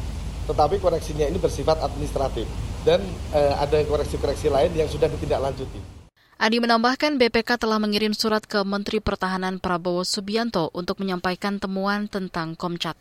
Tetapi 0.47 0.78
koreksinya 0.78 1.26
ini 1.26 1.38
bersifat 1.42 1.82
administratif 1.82 2.47
dan 2.87 3.02
eh, 3.35 3.54
ada 3.59 3.82
koreksi-koreksi 3.82 4.47
lain 4.47 4.70
yang 4.78 4.87
sudah 4.87 5.11
ditindaklanjuti. 5.11 6.00
Adi 6.40 6.56
menambahkan 6.56 7.20
BPK 7.20 7.61
telah 7.61 7.76
mengirim 7.76 8.16
surat 8.16 8.40
ke 8.40 8.64
Menteri 8.64 8.97
Pertahanan 8.97 9.61
Prabowo 9.61 10.09
Subianto 10.09 10.73
untuk 10.73 10.97
menyampaikan 11.04 11.61
temuan 11.61 12.09
tentang 12.09 12.56
Komcat. 12.56 12.97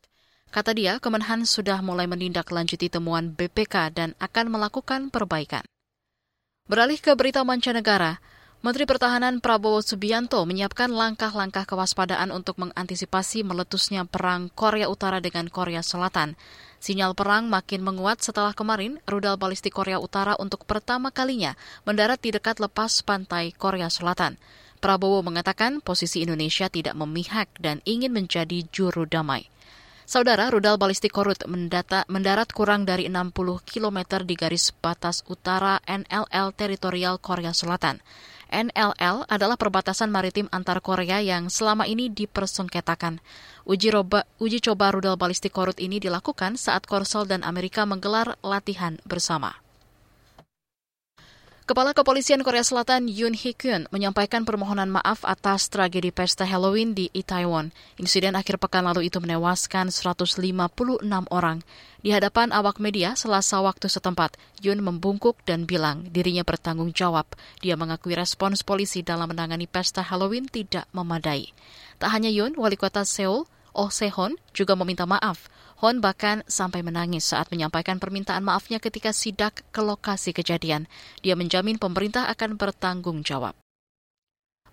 Kata 0.52 0.76
dia, 0.76 1.00
Kemenhan 1.00 1.48
sudah 1.48 1.80
mulai 1.80 2.04
menindaklanjuti 2.04 2.92
temuan 2.92 3.32
BPK 3.32 3.96
dan 3.96 4.10
akan 4.20 4.52
melakukan 4.52 5.08
perbaikan. 5.08 5.64
Beralih 6.68 7.00
ke 7.00 7.16
berita 7.16 7.48
mancanegara, 7.48 8.20
Menteri 8.60 8.84
Pertahanan 8.84 9.40
Prabowo 9.40 9.80
Subianto 9.80 10.44
menyiapkan 10.44 10.92
langkah-langkah 10.92 11.64
kewaspadaan 11.64 12.36
untuk 12.36 12.60
mengantisipasi 12.60 13.48
meletusnya 13.48 14.04
perang 14.04 14.52
Korea 14.52 14.92
Utara 14.92 15.24
dengan 15.24 15.48
Korea 15.48 15.80
Selatan. 15.80 16.36
Sinyal 16.80 17.12
perang 17.12 17.52
makin 17.52 17.84
menguat 17.84 18.24
setelah 18.24 18.56
kemarin 18.56 19.04
rudal 19.04 19.36
balistik 19.36 19.76
Korea 19.76 20.00
Utara 20.00 20.40
untuk 20.40 20.64
pertama 20.64 21.12
kalinya 21.12 21.60
mendarat 21.84 22.24
di 22.24 22.32
dekat 22.32 22.64
lepas 22.64 23.04
pantai 23.04 23.52
Korea 23.52 23.92
Selatan. 23.92 24.40
Prabowo 24.80 25.20
mengatakan 25.20 25.84
posisi 25.84 26.24
Indonesia 26.24 26.72
tidak 26.72 26.96
memihak 26.96 27.52
dan 27.60 27.84
ingin 27.84 28.16
menjadi 28.16 28.64
juru 28.72 29.04
damai. 29.04 29.52
Saudara, 30.10 30.50
rudal 30.50 30.80
balistik 30.80 31.14
Korut 31.14 31.38
mendata, 31.46 32.02
mendarat 32.10 32.50
kurang 32.50 32.82
dari 32.82 33.06
60 33.06 33.62
km 33.62 34.26
di 34.26 34.34
garis 34.34 34.74
batas 34.74 35.22
utara 35.30 35.78
NLL 35.86 36.50
teritorial 36.58 37.22
Korea 37.22 37.54
Selatan. 37.54 38.02
NLL 38.50 39.30
adalah 39.30 39.56
perbatasan 39.56 40.10
maritim 40.10 40.50
antar 40.50 40.82
Korea 40.82 41.22
yang 41.22 41.54
selama 41.54 41.86
ini 41.86 42.10
dipersengketakan. 42.10 43.22
Uji, 43.70 43.94
roba, 43.94 44.26
uji 44.42 44.60
coba 44.60 44.90
rudal 44.90 45.16
balistik 45.16 45.54
Korut 45.54 45.78
ini 45.78 46.02
dilakukan 46.02 46.58
saat 46.58 46.90
Korsel 46.90 47.30
dan 47.30 47.46
Amerika 47.46 47.86
menggelar 47.86 48.42
latihan 48.42 48.98
bersama. 49.06 49.54
Kepala 51.70 51.94
Kepolisian 51.94 52.42
Korea 52.42 52.66
Selatan 52.66 53.06
Yoon 53.06 53.38
Hee 53.38 53.54
Kyun 53.54 53.86
menyampaikan 53.94 54.42
permohonan 54.42 54.90
maaf 54.90 55.22
atas 55.22 55.70
tragedi 55.70 56.10
pesta 56.10 56.42
Halloween 56.42 56.98
di 56.98 57.14
Itaewon. 57.14 57.70
Insiden 58.02 58.34
akhir 58.34 58.58
pekan 58.58 58.90
lalu 58.90 59.06
itu 59.06 59.22
menewaskan 59.22 59.94
156 59.94 60.42
orang. 61.30 61.62
Di 62.02 62.10
hadapan 62.10 62.50
awak 62.58 62.82
media 62.82 63.14
selasa 63.14 63.62
waktu 63.62 63.86
setempat, 63.86 64.34
Yoon 64.66 64.82
membungkuk 64.82 65.38
dan 65.46 65.70
bilang 65.70 66.10
dirinya 66.10 66.42
bertanggung 66.42 66.90
jawab. 66.90 67.30
Dia 67.62 67.78
mengakui 67.78 68.18
respons 68.18 68.66
polisi 68.66 69.06
dalam 69.06 69.30
menangani 69.30 69.70
pesta 69.70 70.02
Halloween 70.02 70.50
tidak 70.50 70.90
memadai. 70.90 71.54
Tak 72.02 72.10
hanya 72.18 72.34
Yoon, 72.34 72.58
wali 72.58 72.82
kota 72.82 73.06
Seoul, 73.06 73.46
Oh 73.78 73.94
Sehon 73.94 74.42
juga 74.58 74.74
meminta 74.74 75.06
maaf. 75.06 75.46
Hon 75.80 76.04
bahkan 76.04 76.44
sampai 76.44 76.84
menangis 76.84 77.32
saat 77.32 77.48
menyampaikan 77.56 78.04
permintaan 78.04 78.44
maafnya 78.44 78.84
ketika 78.84 79.16
sidak 79.16 79.64
ke 79.72 79.80
lokasi 79.80 80.36
kejadian. 80.36 80.92
Dia 81.24 81.40
menjamin 81.40 81.80
pemerintah 81.80 82.28
akan 82.28 82.60
bertanggung 82.60 83.24
jawab. 83.24 83.56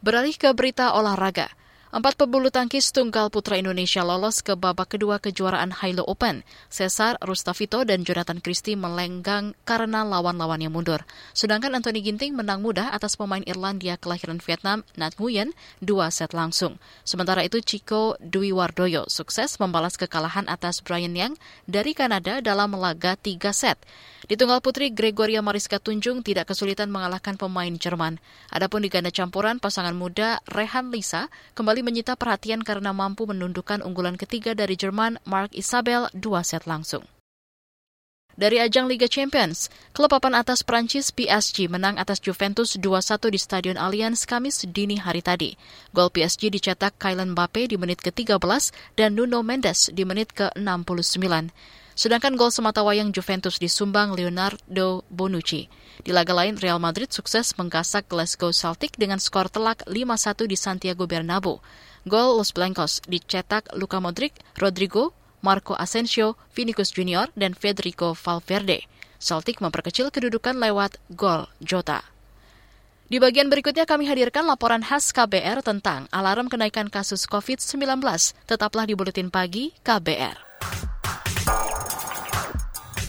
Beralih 0.03 0.35
ke 0.35 0.51
berita 0.51 0.99
olahraga. 0.99 1.47
Empat 1.87 2.19
pebulu 2.19 2.51
tangkis 2.51 2.91
tunggal 2.91 3.31
putra 3.31 3.63
Indonesia 3.63 4.03
lolos 4.03 4.43
ke 4.43 4.59
babak 4.59 4.99
kedua 4.99 5.23
kejuaraan 5.23 5.71
Hilo 5.71 6.03
Open. 6.03 6.43
Cesar, 6.67 7.15
Rustavito, 7.23 7.87
dan 7.87 8.03
Jonathan 8.03 8.43
Christie 8.43 8.75
melenggang 8.75 9.55
karena 9.63 10.03
lawan-lawan 10.03 10.59
yang 10.59 10.75
mundur. 10.75 11.07
Sedangkan 11.31 11.79
Anthony 11.79 12.03
Ginting 12.03 12.35
menang 12.35 12.59
mudah 12.59 12.91
atas 12.91 13.15
pemain 13.15 13.47
Irlandia 13.47 13.95
kelahiran 14.03 14.43
Vietnam, 14.43 14.83
Nat 14.99 15.15
Nguyen, 15.15 15.55
dua 15.79 16.11
set 16.11 16.35
langsung. 16.35 16.83
Sementara 17.07 17.47
itu 17.47 17.63
Chico 17.63 18.19
Dwi 18.19 18.51
Wardoyo 18.51 19.07
sukses 19.07 19.55
membalas 19.63 19.95
kekalahan 19.95 20.51
atas 20.51 20.83
Brian 20.83 21.15
Yang 21.15 21.39
dari 21.71 21.95
Kanada 21.95 22.43
dalam 22.43 22.75
laga 22.75 23.15
tiga 23.15 23.55
set. 23.55 23.79
Di 24.27 24.35
tunggal 24.35 24.59
putri, 24.59 24.91
Gregoria 24.91 25.39
Mariska 25.39 25.79
Tunjung 25.79 26.27
tidak 26.27 26.51
kesulitan 26.51 26.91
mengalahkan 26.91 27.39
pemain 27.39 27.71
Jerman. 27.71 28.19
Adapun 28.51 28.83
di 28.83 28.91
ganda 28.91 29.15
campuran, 29.15 29.63
pasangan 29.63 29.95
muda 29.95 30.43
Rehan 30.51 30.91
Lisa 30.91 31.31
kembali 31.55 31.87
menyita 31.87 32.19
perhatian 32.19 32.67
karena 32.67 32.91
mampu 32.91 33.23
menundukkan 33.31 33.87
unggulan 33.87 34.19
ketiga 34.19 34.59
dari 34.59 34.75
Jerman, 34.75 35.23
Mark 35.31 35.55
Isabel, 35.55 36.11
dua 36.11 36.43
set 36.43 36.67
langsung. 36.67 37.07
Dari 38.37 38.61
ajang 38.61 38.85
Liga 38.85 39.09
Champions, 39.09 39.73
klub 39.97 40.13
papan 40.13 40.37
atas 40.37 40.61
Prancis 40.61 41.09
PSG 41.09 41.73
menang 41.73 41.97
atas 41.97 42.21
Juventus 42.21 42.77
2-1 42.77 43.33
di 43.33 43.41
Stadion 43.41 43.79
Allianz 43.81 44.29
Kamis 44.29 44.69
dini 44.69 45.01
hari 45.01 45.25
tadi. 45.25 45.57
Gol 45.97 46.13
PSG 46.13 46.53
dicetak 46.53 47.01
Kylian 47.01 47.33
Mbappe 47.33 47.65
di 47.65 47.81
menit 47.81 48.05
ke-13 48.05 48.37
dan 48.99 49.17
Nuno 49.17 49.41
Mendes 49.41 49.89
di 49.89 50.05
menit 50.05 50.37
ke-69. 50.37 51.49
Sedangkan 51.97 52.37
gol 52.37 52.53
semata 52.53 52.85
wayang 52.85 53.09
Juventus 53.09 53.57
disumbang 53.57 54.13
Leonardo 54.13 55.01
Bonucci. 55.09 55.65
Di 56.05 56.13
laga 56.13 56.37
lain, 56.37 56.61
Real 56.61 56.77
Madrid 56.77 57.09
sukses 57.09 57.57
menggasak 57.57 58.05
Glasgow 58.05 58.53
Celtic 58.53 59.01
dengan 59.01 59.17
skor 59.17 59.49
telak 59.49 59.81
5-1 59.89 60.45
di 60.45 60.61
Santiago 60.61 61.09
Bernabeu. 61.09 61.65
Gol 62.05 62.37
Los 62.37 62.53
Blancos 62.53 63.01
dicetak 63.09 63.73
Luka 63.73 63.97
Modric, 63.97 64.37
Rodrigo, 64.61 65.17
Marco 65.41 65.73
Asensio, 65.73 66.37
Vinicius 66.53 66.93
Junior, 66.93 67.33
dan 67.33 67.57
Federico 67.57 68.13
Valverde. 68.13 68.85
Celtic 69.17 69.65
memperkecil 69.65 70.13
kedudukan 70.13 70.61
lewat 70.61 71.01
gol 71.17 71.49
Jota. 71.65 72.05
Di 73.09 73.17
bagian 73.17 73.49
berikutnya 73.49 73.89
kami 73.89 74.05
hadirkan 74.05 74.45
laporan 74.45 74.85
khas 74.85 75.17
KBR 75.17 75.65
tentang 75.65 76.11
alarm 76.13 76.53
kenaikan 76.53 76.93
kasus 76.93 77.25
COVID-19. 77.25 78.05
Tetaplah 78.45 78.85
di 78.85 78.93
Buletin 78.93 79.33
Pagi 79.33 79.73
KBR. 79.81 80.46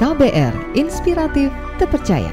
KBR 0.00 0.72
Inspiratif 0.72 1.52
Terpercaya. 1.76 2.32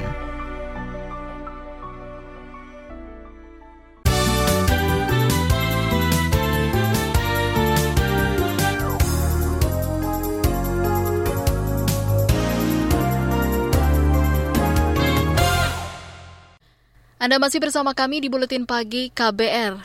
Anda 17.20 17.36
masih 17.36 17.60
bersama 17.60 17.92
kami 17.92 18.24
di 18.24 18.32
Buletin 18.32 18.64
Pagi 18.64 19.12
KBR. 19.12 19.76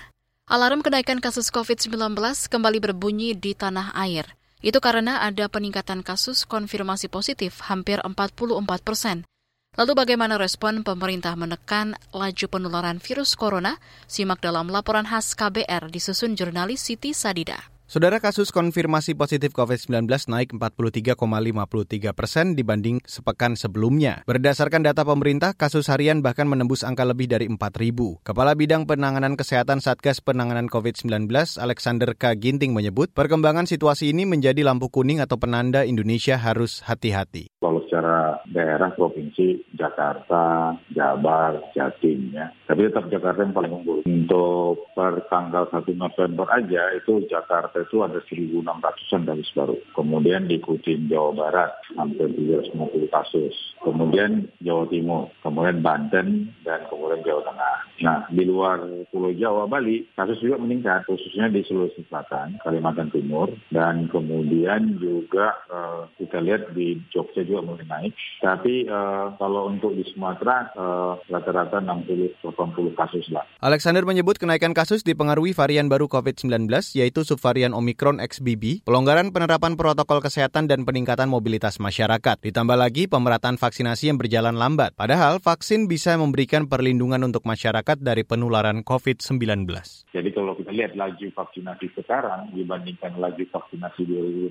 Alarm 0.47 0.79
kenaikan 0.79 1.19
kasus 1.19 1.51
COVID-19 1.51 2.15
kembali 2.47 2.79
berbunyi 2.79 3.35
di 3.35 3.51
tanah 3.51 3.91
air. 3.99 4.44
Itu 4.65 4.81
karena 4.81 5.21
ada 5.21 5.45
peningkatan 5.45 6.01
kasus 6.01 6.49
konfirmasi 6.49 7.05
positif 7.05 7.61
hampir 7.69 8.01
44 8.01 8.65
persen. 8.81 9.21
Lalu 9.77 9.93
bagaimana 9.93 10.41
respon 10.41 10.81
pemerintah 10.81 11.37
menekan 11.37 11.93
laju 12.09 12.45
penularan 12.49 12.97
virus 12.97 13.37
corona? 13.37 13.77
Simak 14.09 14.41
dalam 14.41 14.73
laporan 14.73 15.05
khas 15.05 15.37
KBR 15.37 15.93
disusun 15.93 16.33
jurnalis 16.33 16.81
Siti 16.81 17.13
Sadida. 17.13 17.74
Saudara 17.85 18.17
kasus 18.17 18.49
konfirmasi 18.49 19.13
positif 19.13 19.53
COVID-19 19.53 20.09
naik 20.09 20.57
43,53 20.57 22.17
persen 22.17 22.57
dibanding 22.57 22.97
sepekan 23.05 23.53
sebelumnya. 23.53 24.25
Berdasarkan 24.25 24.81
data 24.81 25.05
pemerintah, 25.05 25.53
kasus 25.53 25.85
harian 25.93 26.25
bahkan 26.25 26.49
menembus 26.49 26.81
angka 26.81 27.05
lebih 27.05 27.29
dari 27.29 27.45
4 27.45 27.61
ribu. 27.77 28.17
Kepala 28.25 28.57
Bidang 28.57 28.89
Penanganan 28.89 29.37
Kesehatan 29.37 29.85
Satgas 29.85 30.17
Penanganan 30.17 30.65
COVID-19, 30.65 31.29
Alexander 31.61 32.17
K. 32.17 32.33
Ginting 32.33 32.73
menyebut, 32.73 33.13
perkembangan 33.13 33.69
situasi 33.69 34.09
ini 34.09 34.25
menjadi 34.25 34.65
lampu 34.65 34.89
kuning 34.89 35.21
atau 35.21 35.37
penanda 35.37 35.85
Indonesia 35.85 36.41
harus 36.41 36.81
hati-hati. 36.89 37.53
Secara 37.95 38.43
daerah, 38.51 38.91
provinsi, 38.91 39.71
Jakarta, 39.71 40.75
Jabar, 40.91 41.71
Jatim 41.71 42.35
ya. 42.35 42.51
Tapi 42.67 42.91
tetap 42.91 43.07
Jakarta 43.07 43.47
yang 43.47 43.55
paling 43.55 43.71
unggul. 43.71 44.03
Untuk 44.03 44.91
per 44.91 45.23
tanggal 45.31 45.71
1 45.71 45.95
November 45.95 46.43
aja 46.51 46.91
itu 46.91 47.23
Jakarta 47.31 47.45
Jakarta 47.55 47.77
itu 47.87 47.97
ada 48.03 48.19
1.600-an 48.19 49.21
kasus 49.31 49.49
baru. 49.55 49.75
Kemudian 49.95 50.51
diikuti 50.51 50.99
Jawa 51.07 51.31
Barat, 51.31 51.71
hampir 51.95 52.27
350 52.27 53.07
kasus. 53.07 53.55
Kemudian 53.79 54.51
Jawa 54.59 54.89
Timur, 54.91 55.31
kemudian 55.39 55.79
Banten, 55.79 56.51
dan 56.67 56.83
kemudian 56.91 57.23
Jawa 57.23 57.41
Tengah. 57.47 57.77
Nah, 58.03 58.19
di 58.27 58.43
luar 58.43 58.83
Pulau 59.07 59.31
Jawa, 59.31 59.71
Bali, 59.71 60.03
kasus 60.19 60.41
juga 60.43 60.59
meningkat, 60.59 61.07
khususnya 61.07 61.47
di 61.47 61.63
Sulawesi 61.63 62.03
Selatan, 62.11 62.59
Kalimantan 62.59 63.07
Timur, 63.13 63.47
dan 63.71 64.11
kemudian 64.11 64.99
juga 64.99 65.55
uh, 65.71 66.11
kita 66.19 66.43
lihat 66.43 66.75
di 66.75 66.99
Jogja 67.13 67.47
juga 67.47 67.63
mulai 67.63 67.84
naik. 67.89 68.13
Tapi 68.39 68.85
uh, 68.85 69.33
kalau 69.41 69.73
untuk 69.73 69.97
di 69.97 70.05
Sumatera, 70.13 70.69
uh, 70.77 71.17
rata-rata 71.27 71.81
60-80 71.81 72.45
kasus 72.93 73.25
lah. 73.33 73.43
Alexander 73.59 74.05
menyebut 74.05 74.37
kenaikan 74.37 74.77
kasus 74.77 75.01
dipengaruhi 75.01 75.57
varian 75.57 75.89
baru 75.89 76.05
COVID-19, 76.05 76.69
yaitu 76.93 77.25
subvarian 77.25 77.55
varian 77.55 77.71
Omikron 77.71 78.19
XBB, 78.19 78.83
pelonggaran 78.83 79.31
penerapan 79.31 79.79
protokol 79.79 80.19
kesehatan 80.19 80.67
dan 80.67 80.83
peningkatan 80.83 81.31
mobilitas 81.31 81.79
masyarakat. 81.79 82.35
Ditambah 82.43 82.75
lagi 82.75 83.07
pemerataan 83.07 83.55
vaksinasi 83.55 84.11
yang 84.11 84.19
berjalan 84.19 84.59
lambat. 84.59 84.91
Padahal 84.93 85.39
vaksin 85.39 85.87
bisa 85.87 86.19
memberikan 86.19 86.67
perlindungan 86.67 87.23
untuk 87.23 87.47
masyarakat 87.47 87.95
dari 88.03 88.27
penularan 88.27 88.83
COVID-19. 88.83 89.71
Jadi 90.11 90.29
kalau 90.35 90.53
kita 90.59 90.75
lihat 90.75 90.99
laju 90.99 91.27
vaksinasi 91.31 91.95
sekarang 91.95 92.51
dibandingkan 92.51 93.15
laju 93.23 93.43
vaksinasi 93.47 94.03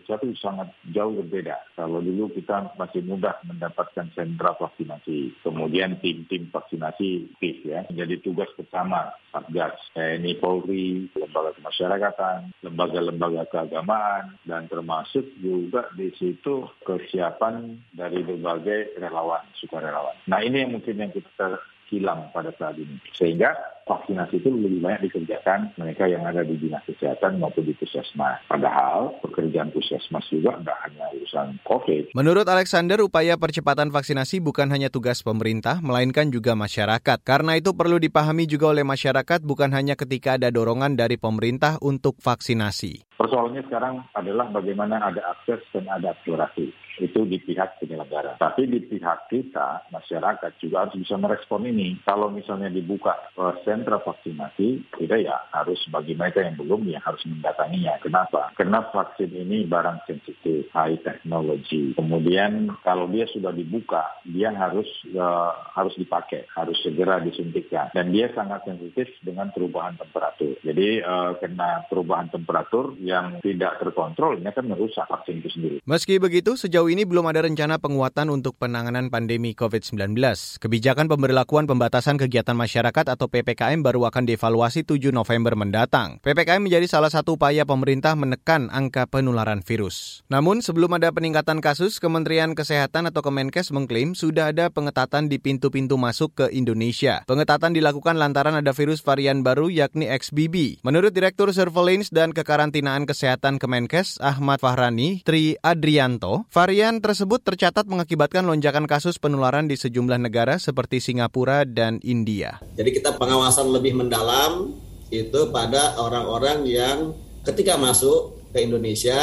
2021 0.09 0.35
sangat 0.41 0.73
jauh 0.97 1.13
berbeda. 1.21 1.61
Kalau 1.77 2.01
dulu 2.01 2.33
kita 2.33 2.73
masih 2.81 3.05
mudah 3.25 3.41
mendapatkan 3.49 4.13
sentra 4.13 4.53
vaksinasi, 4.53 5.41
kemudian 5.41 5.97
tim-tim 6.05 6.53
vaksinasi 6.53 7.41
PIS 7.41 7.59
ya, 7.65 7.81
menjadi 7.89 8.21
tugas 8.21 8.53
bersama 8.53 9.17
Satgas, 9.33 9.81
TNI 9.97 10.37
Polri, 10.45 11.09
lembaga 11.17 11.57
kemasyarakatan, 11.57 12.53
lembaga 12.61 13.01
lembaga 13.01 13.49
keagamaan 13.49 14.37
dan 14.45 14.69
termasuk 14.69 15.25
juga 15.41 15.89
di 15.97 16.13
situ 16.21 16.69
kesiapan 16.85 17.81
dari 17.97 18.21
berbagai 18.21 19.01
relawan, 19.01 19.49
sukarelawan. 19.57 20.21
Nah 20.29 20.45
ini 20.45 20.69
yang 20.69 20.77
mungkin 20.77 21.01
yang 21.01 21.09
kita 21.09 21.65
hilang 21.89 22.29
pada 22.29 22.53
saat 22.61 22.77
ini. 22.77 23.01
Sehingga 23.17 23.57
vaksinasi 23.85 24.41
itu 24.41 24.49
lebih 24.49 24.81
banyak 24.81 25.09
dikerjakan 25.09 25.77
mereka 25.77 26.09
yang 26.09 26.25
ada 26.25 26.41
di 26.45 26.57
dinas 26.57 26.85
kesehatan 26.89 27.41
maupun 27.41 27.65
di 27.69 27.77
puskesmas. 27.77 28.41
Padahal 28.49 29.17
pekerjaan 29.21 29.71
puskesmas 29.71 30.25
juga 30.33 30.57
tidak 30.61 30.79
hanya 30.89 31.05
urusan 31.17 31.61
COVID. 31.65 32.17
Menurut 32.17 32.49
Alexander, 32.49 33.01
upaya 33.05 33.37
percepatan 33.37 33.93
vaksinasi 33.93 34.41
bukan 34.41 34.73
hanya 34.73 34.89
tugas 34.89 35.21
pemerintah, 35.21 35.81
melainkan 35.85 36.33
juga 36.33 36.57
masyarakat. 36.57 37.19
Karena 37.23 37.61
itu 37.61 37.77
perlu 37.77 38.01
dipahami 38.01 38.49
juga 38.49 38.73
oleh 38.73 38.85
masyarakat 38.85 39.45
bukan 39.45 39.71
hanya 39.77 39.95
ketika 39.95 40.41
ada 40.41 40.49
dorongan 40.49 40.97
dari 40.97 41.21
pemerintah 41.21 41.77
untuk 41.85 42.19
vaksinasi. 42.21 43.15
Persoalannya 43.15 43.63
sekarang 43.71 44.03
adalah 44.11 44.51
bagaimana 44.51 44.99
ada 44.99 45.23
akses 45.39 45.63
dan 45.71 45.87
ada 45.87 46.19
aspirasi. 46.19 46.75
Itu 46.99 47.27
di 47.27 47.39
pihak 47.43 47.83
penyelenggara. 47.83 48.39
Tapi 48.39 48.71
di 48.71 48.79
pihak 48.83 49.31
kita, 49.31 49.87
masyarakat 49.91 50.53
juga 50.63 50.87
harus 50.87 50.95
bisa 50.99 51.19
merespon 51.19 51.67
ini. 51.67 51.99
Kalau 52.07 52.31
misalnya 52.31 52.71
dibuka 52.71 53.15
uh, 53.39 53.55
sentra 53.75 53.99
vaksinasi, 53.99 54.95
kita 54.95 55.19
ya 55.19 55.35
harus 55.51 55.83
bagi 55.91 56.15
mereka 56.15 56.47
yang 56.47 56.55
belum 56.55 56.87
ya 56.87 57.03
harus 57.03 57.19
mendatanginya. 57.27 57.99
Kenapa? 57.99 58.55
Karena 58.55 58.87
vaksin 58.95 59.35
ini 59.35 59.67
barang 59.67 60.07
sensitif, 60.07 60.71
high 60.71 60.95
technology. 61.03 61.91
Kemudian 61.99 62.71
kalau 62.87 63.11
dia 63.11 63.27
sudah 63.35 63.51
dibuka, 63.51 64.07
dia 64.23 64.55
harus 64.55 64.87
uh, 65.19 65.51
harus 65.75 65.91
dipakai, 65.99 66.47
harus 66.55 66.79
segera 66.87 67.19
disuntikkan. 67.19 67.91
Dan 67.91 68.15
dia 68.15 68.31
sangat 68.31 68.63
sensitif 68.63 69.11
dengan 69.27 69.51
perubahan 69.51 69.99
temperatur. 69.99 70.55
Jadi 70.63 71.03
uh, 71.03 71.35
kena 71.43 71.91
perubahan 71.91 72.31
temperatur 72.31 72.95
yang 73.03 73.43
tidak 73.43 73.83
terkontrol 73.83 74.39
ini 74.39 74.47
akan 74.55 74.71
merusak 74.71 75.11
vaksin 75.11 75.43
itu 75.43 75.51
sendiri. 75.51 75.77
Meski 75.83 76.23
begitu, 76.23 76.55
sejauh 76.55 76.87
ini 76.87 77.03
belum 77.03 77.27
ada 77.27 77.43
rencana 77.43 77.83
penguatan 77.83 78.31
untuk 78.31 78.55
penanganan 78.55 79.11
pandemi 79.11 79.51
COVID-19. 79.59 80.15
Kebijakan 80.63 81.11
pemberlakuan 81.11 81.67
pembatasan 81.67 82.21
kegiatan 82.21 82.55
masyarakat 82.55 83.05
atau 83.11 83.27
PPKM 83.65 83.81
baru 83.81 84.05
akan 84.13 84.29
dievaluasi 84.29 84.85
7 84.85 85.09
November 85.09 85.57
mendatang. 85.57 86.21
PPKM 86.21 86.61
menjadi 86.61 86.85
salah 86.85 87.09
satu 87.09 87.41
upaya 87.41 87.65
pemerintah 87.65 88.13
menekan 88.13 88.69
angka 88.69 89.09
penularan 89.09 89.65
virus. 89.65 90.21
Namun, 90.29 90.61
sebelum 90.61 90.93
ada 90.93 91.09
peningkatan 91.09 91.65
kasus, 91.65 91.97
Kementerian 91.97 92.53
Kesehatan 92.53 93.09
atau 93.09 93.25
Kemenkes 93.25 93.73
mengklaim 93.73 94.13
sudah 94.13 94.53
ada 94.53 94.69
pengetatan 94.69 95.33
di 95.33 95.41
pintu-pintu 95.41 95.97
masuk 95.97 96.45
ke 96.45 96.47
Indonesia. 96.53 97.25
Pengetatan 97.25 97.73
dilakukan 97.73 98.21
lantaran 98.21 98.53
ada 98.53 98.77
virus 98.77 99.01
varian 99.01 99.41
baru 99.41 99.73
yakni 99.73 100.13
XBB. 100.13 100.85
Menurut 100.85 101.17
Direktur 101.17 101.49
Surveillance 101.49 102.13
dan 102.13 102.37
Kekarantinaan 102.37 103.09
Kesehatan 103.09 103.57
Kemenkes 103.57 104.21
Ahmad 104.21 104.61
Fahrani 104.61 105.25
Tri 105.25 105.57
Adrianto, 105.65 106.45
varian 106.53 107.01
tersebut 107.01 107.41
tercatat 107.41 107.89
mengakibatkan 107.89 108.45
lonjakan 108.45 108.85
kasus 108.85 109.17
penularan 109.17 109.73
di 109.73 109.81
sejumlah 109.81 110.21
negara 110.21 110.61
seperti 110.61 111.01
Singapura 111.01 111.65
dan 111.65 111.97
India. 112.05 112.61
Jadi 112.77 113.01
kita 113.01 113.17
pengawasan 113.17 113.54
lebih 113.63 113.95
mendalam 113.95 114.75
itu 115.15 115.55
pada 115.55 115.95
orang-orang 116.01 116.67
yang 116.67 116.99
ketika 117.47 117.79
masuk 117.79 118.35
ke 118.51 118.67
Indonesia 118.67 119.21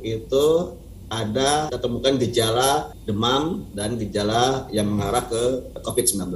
itu 0.00 0.72
ada 1.12 1.68
ditemukan 1.68 2.16
gejala 2.26 2.94
demam 3.04 3.68
dan 3.76 4.00
gejala 4.00 4.66
yang 4.72 4.88
mengarah 4.88 5.28
ke 5.28 5.42
COVID-19. 5.84 6.32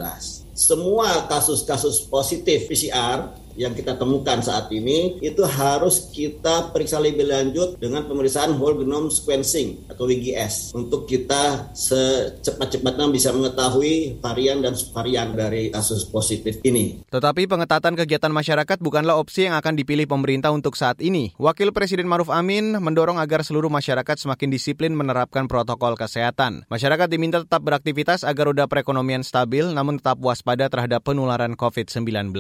Semua 0.52 1.24
kasus-kasus 1.30 2.04
positif 2.10 2.68
PCR 2.68 3.32
yang 3.58 3.74
kita 3.74 3.98
temukan 3.98 4.38
saat 4.38 4.70
ini 4.70 5.18
itu 5.18 5.42
harus 5.42 6.14
kita 6.14 6.70
periksa 6.70 7.02
lebih 7.02 7.26
lanjut 7.26 7.74
dengan 7.82 8.06
pemeriksaan 8.06 8.54
whole 8.54 8.78
genome 8.78 9.10
sequencing 9.10 9.90
atau 9.90 10.06
WGS 10.06 10.78
untuk 10.78 11.10
kita 11.10 11.74
secepat-cepatnya 11.74 13.10
bisa 13.10 13.34
mengetahui 13.34 14.22
varian 14.22 14.62
dan 14.62 14.78
subvarian 14.78 15.34
dari 15.34 15.74
kasus 15.74 16.06
positif 16.06 16.62
ini. 16.62 17.02
Tetapi 17.10 17.50
pengetatan 17.50 17.98
kegiatan 17.98 18.30
masyarakat 18.30 18.78
bukanlah 18.78 19.18
opsi 19.18 19.50
yang 19.50 19.58
akan 19.58 19.74
dipilih 19.74 20.06
pemerintah 20.06 20.54
untuk 20.54 20.78
saat 20.78 21.02
ini. 21.02 21.34
Wakil 21.34 21.74
Presiden 21.74 22.06
Maruf 22.06 22.30
Amin 22.30 22.78
mendorong 22.78 23.18
agar 23.18 23.42
seluruh 23.42 23.72
masyarakat 23.72 24.14
semakin 24.14 24.48
disiplin 24.54 24.94
menerapkan 24.94 25.50
protokol 25.50 25.98
kesehatan. 25.98 26.62
Masyarakat 26.70 27.10
diminta 27.10 27.42
tetap 27.42 27.66
beraktivitas 27.66 28.22
agar 28.22 28.54
roda 28.54 28.70
perekonomian 28.70 29.26
stabil 29.26 29.66
namun 29.66 29.98
tetap 29.98 30.22
waspada 30.22 30.70
terhadap 30.70 31.02
penularan 31.02 31.58
COVID-19. 31.58 32.30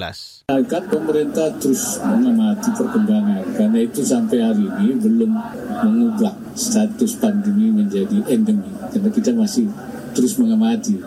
Agar 0.52 0.82
pemerintah 1.08 1.48
terus 1.56 1.96
mengamati 2.04 2.68
perkembangan. 2.76 3.40
Karena 3.56 3.78
itu 3.80 4.04
sampai 4.04 4.44
hari 4.44 4.68
ini 4.68 4.92
belum 5.00 5.32
mengubah 5.80 6.36
status 6.52 7.16
pandemi 7.16 7.72
menjadi 7.72 8.20
endemi. 8.28 8.68
Karena 8.92 9.08
kita 9.08 9.32
masih 9.32 9.72
terus 10.18 10.34
mengamati 10.34 10.98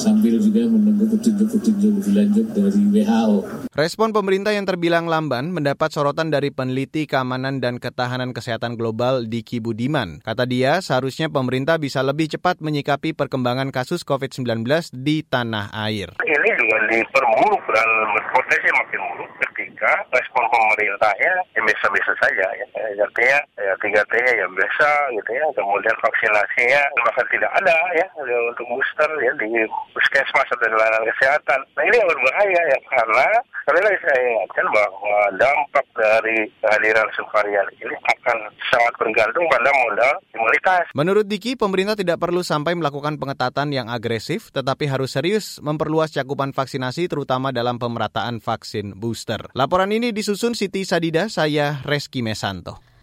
sambil 0.00 0.40
juga 0.40 0.64
menunggu 0.64 1.04
petunjuk-petunjuk 1.12 2.00
lebih 2.00 2.12
lanjut 2.16 2.46
dari 2.56 2.80
WHO. 2.96 3.36
Respon 3.76 4.16
pemerintah 4.16 4.56
yang 4.56 4.64
terbilang 4.64 5.04
lamban 5.04 5.52
mendapat 5.52 5.92
sorotan 5.92 6.32
dari 6.32 6.48
peneliti 6.48 7.04
keamanan 7.04 7.60
dan 7.60 7.76
ketahanan 7.76 8.32
kesehatan 8.32 8.80
global 8.80 9.28
Diki 9.28 9.60
Budiman. 9.60 10.24
Kata 10.24 10.48
dia, 10.48 10.80
seharusnya 10.80 11.28
pemerintah 11.28 11.76
bisa 11.76 12.00
lebih 12.00 12.32
cepat 12.32 12.64
menyikapi 12.64 13.12
perkembangan 13.12 13.68
kasus 13.68 14.00
COVID-19 14.08 14.64
di 14.96 15.20
tanah 15.28 15.68
air. 15.76 16.16
Ini 16.24 16.50
juga 16.56 16.76
diperburuk 16.88 17.62
dan 17.68 17.88
berpotensi 18.16 18.68
makin 18.72 19.00
buruk 19.12 19.30
ketika 19.44 19.92
respon 20.14 20.44
pemerintahnya 20.48 21.32
ya 21.52 21.60
biasa-biasa 21.60 22.12
saja 22.16 22.46
ya. 22.56 22.66
Artinya 22.94 23.38
ya 23.60 23.74
3T 23.82 24.14
ya 24.16 24.46
biasa 24.48 24.88
gitu 25.18 25.30
ya. 25.34 25.44
Kemudian 25.52 25.96
vaksinasinya 25.98 26.82
bahkan 27.04 27.26
tidak 27.28 27.52
ada 27.58 27.76
ya 27.98 28.06
untuk 28.54 28.70
booster 28.70 29.10
ya 29.18 29.32
di 29.34 29.50
puskesmas 29.90 30.46
atau 30.46 30.62
di 30.62 30.76
layanan 30.78 31.04
kesehatan. 31.10 31.60
Nah 31.74 31.82
ini 31.82 31.96
yang 31.98 32.08
berbahaya 32.08 32.60
ya 32.70 32.78
karena 32.86 33.26
sekali 33.66 33.80
lagi 33.82 33.98
saya 34.06 34.20
ingatkan 34.22 34.66
bahwa 34.70 35.18
dampak 35.34 35.86
dari 35.98 36.38
kehadiran 36.62 37.08
subvarian 37.18 37.66
ini 37.82 37.96
akan 37.98 38.38
sangat 38.70 38.94
bergantung 38.96 39.44
pada 39.50 39.70
modal 39.74 40.14
imunitas. 40.32 40.84
Menurut 40.94 41.26
Diki, 41.26 41.58
pemerintah 41.58 41.98
tidak 41.98 42.22
perlu 42.22 42.46
sampai 42.46 42.78
melakukan 42.78 43.18
pengetatan 43.18 43.74
yang 43.74 43.90
agresif, 43.90 44.54
tetapi 44.54 44.86
harus 44.86 45.18
serius 45.18 45.58
memperluas 45.58 46.14
cakupan 46.14 46.54
vaksinasi 46.54 47.10
terutama 47.10 47.50
dalam 47.50 47.82
pemerataan 47.82 48.38
vaksin 48.38 48.94
booster. 48.94 49.50
Laporan 49.58 49.90
ini 49.90 50.14
disusun 50.14 50.54
Siti 50.54 50.86
Sadida, 50.86 51.26
saya 51.26 51.82
Reski 51.82 52.22
Mesanto. 52.22 52.93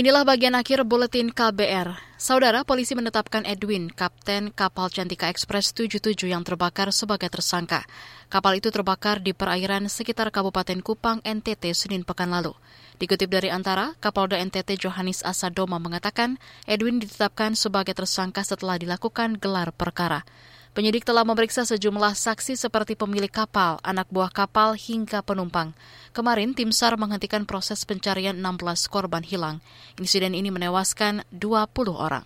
Inilah 0.00 0.24
bagian 0.24 0.56
akhir 0.56 0.88
buletin 0.88 1.28
KBR. 1.28 1.92
Saudara, 2.16 2.64
polisi 2.64 2.96
menetapkan 2.96 3.44
Edwin, 3.44 3.92
kapten 3.92 4.48
kapal 4.48 4.88
Cantika 4.88 5.28
Express 5.28 5.76
77 5.76 6.24
yang 6.24 6.40
terbakar 6.40 6.88
sebagai 6.88 7.28
tersangka. 7.28 7.84
Kapal 8.32 8.64
itu 8.64 8.72
terbakar 8.72 9.20
di 9.20 9.36
perairan 9.36 9.92
sekitar 9.92 10.32
Kabupaten 10.32 10.80
Kupang, 10.80 11.20
NTT, 11.20 11.76
Senin 11.76 12.08
pekan 12.08 12.32
lalu. 12.32 12.56
Dikutip 12.96 13.28
dari 13.28 13.52
Antara, 13.52 13.92
Kapolda 14.00 14.40
NTT 14.40 14.80
Johannes 14.80 15.20
Asadoma 15.20 15.76
mengatakan 15.76 16.40
Edwin 16.64 16.96
ditetapkan 16.96 17.52
sebagai 17.52 17.92
tersangka 17.92 18.40
setelah 18.40 18.80
dilakukan 18.80 19.36
gelar 19.36 19.68
perkara. 19.68 20.24
Penyidik 20.70 21.02
telah 21.02 21.26
memeriksa 21.26 21.66
sejumlah 21.66 22.14
saksi 22.14 22.54
seperti 22.54 22.94
pemilik 22.94 23.30
kapal, 23.30 23.82
anak 23.82 24.06
buah 24.06 24.30
kapal, 24.30 24.78
hingga 24.78 25.18
penumpang. 25.18 25.74
Kemarin, 26.14 26.54
tim 26.54 26.70
SAR 26.70 26.94
menghentikan 26.94 27.42
proses 27.42 27.82
pencarian 27.82 28.38
16 28.38 28.86
korban 28.86 29.26
hilang. 29.26 29.58
Insiden 29.98 30.30
ini 30.30 30.54
menewaskan 30.54 31.26
20 31.34 31.90
orang. 31.90 32.22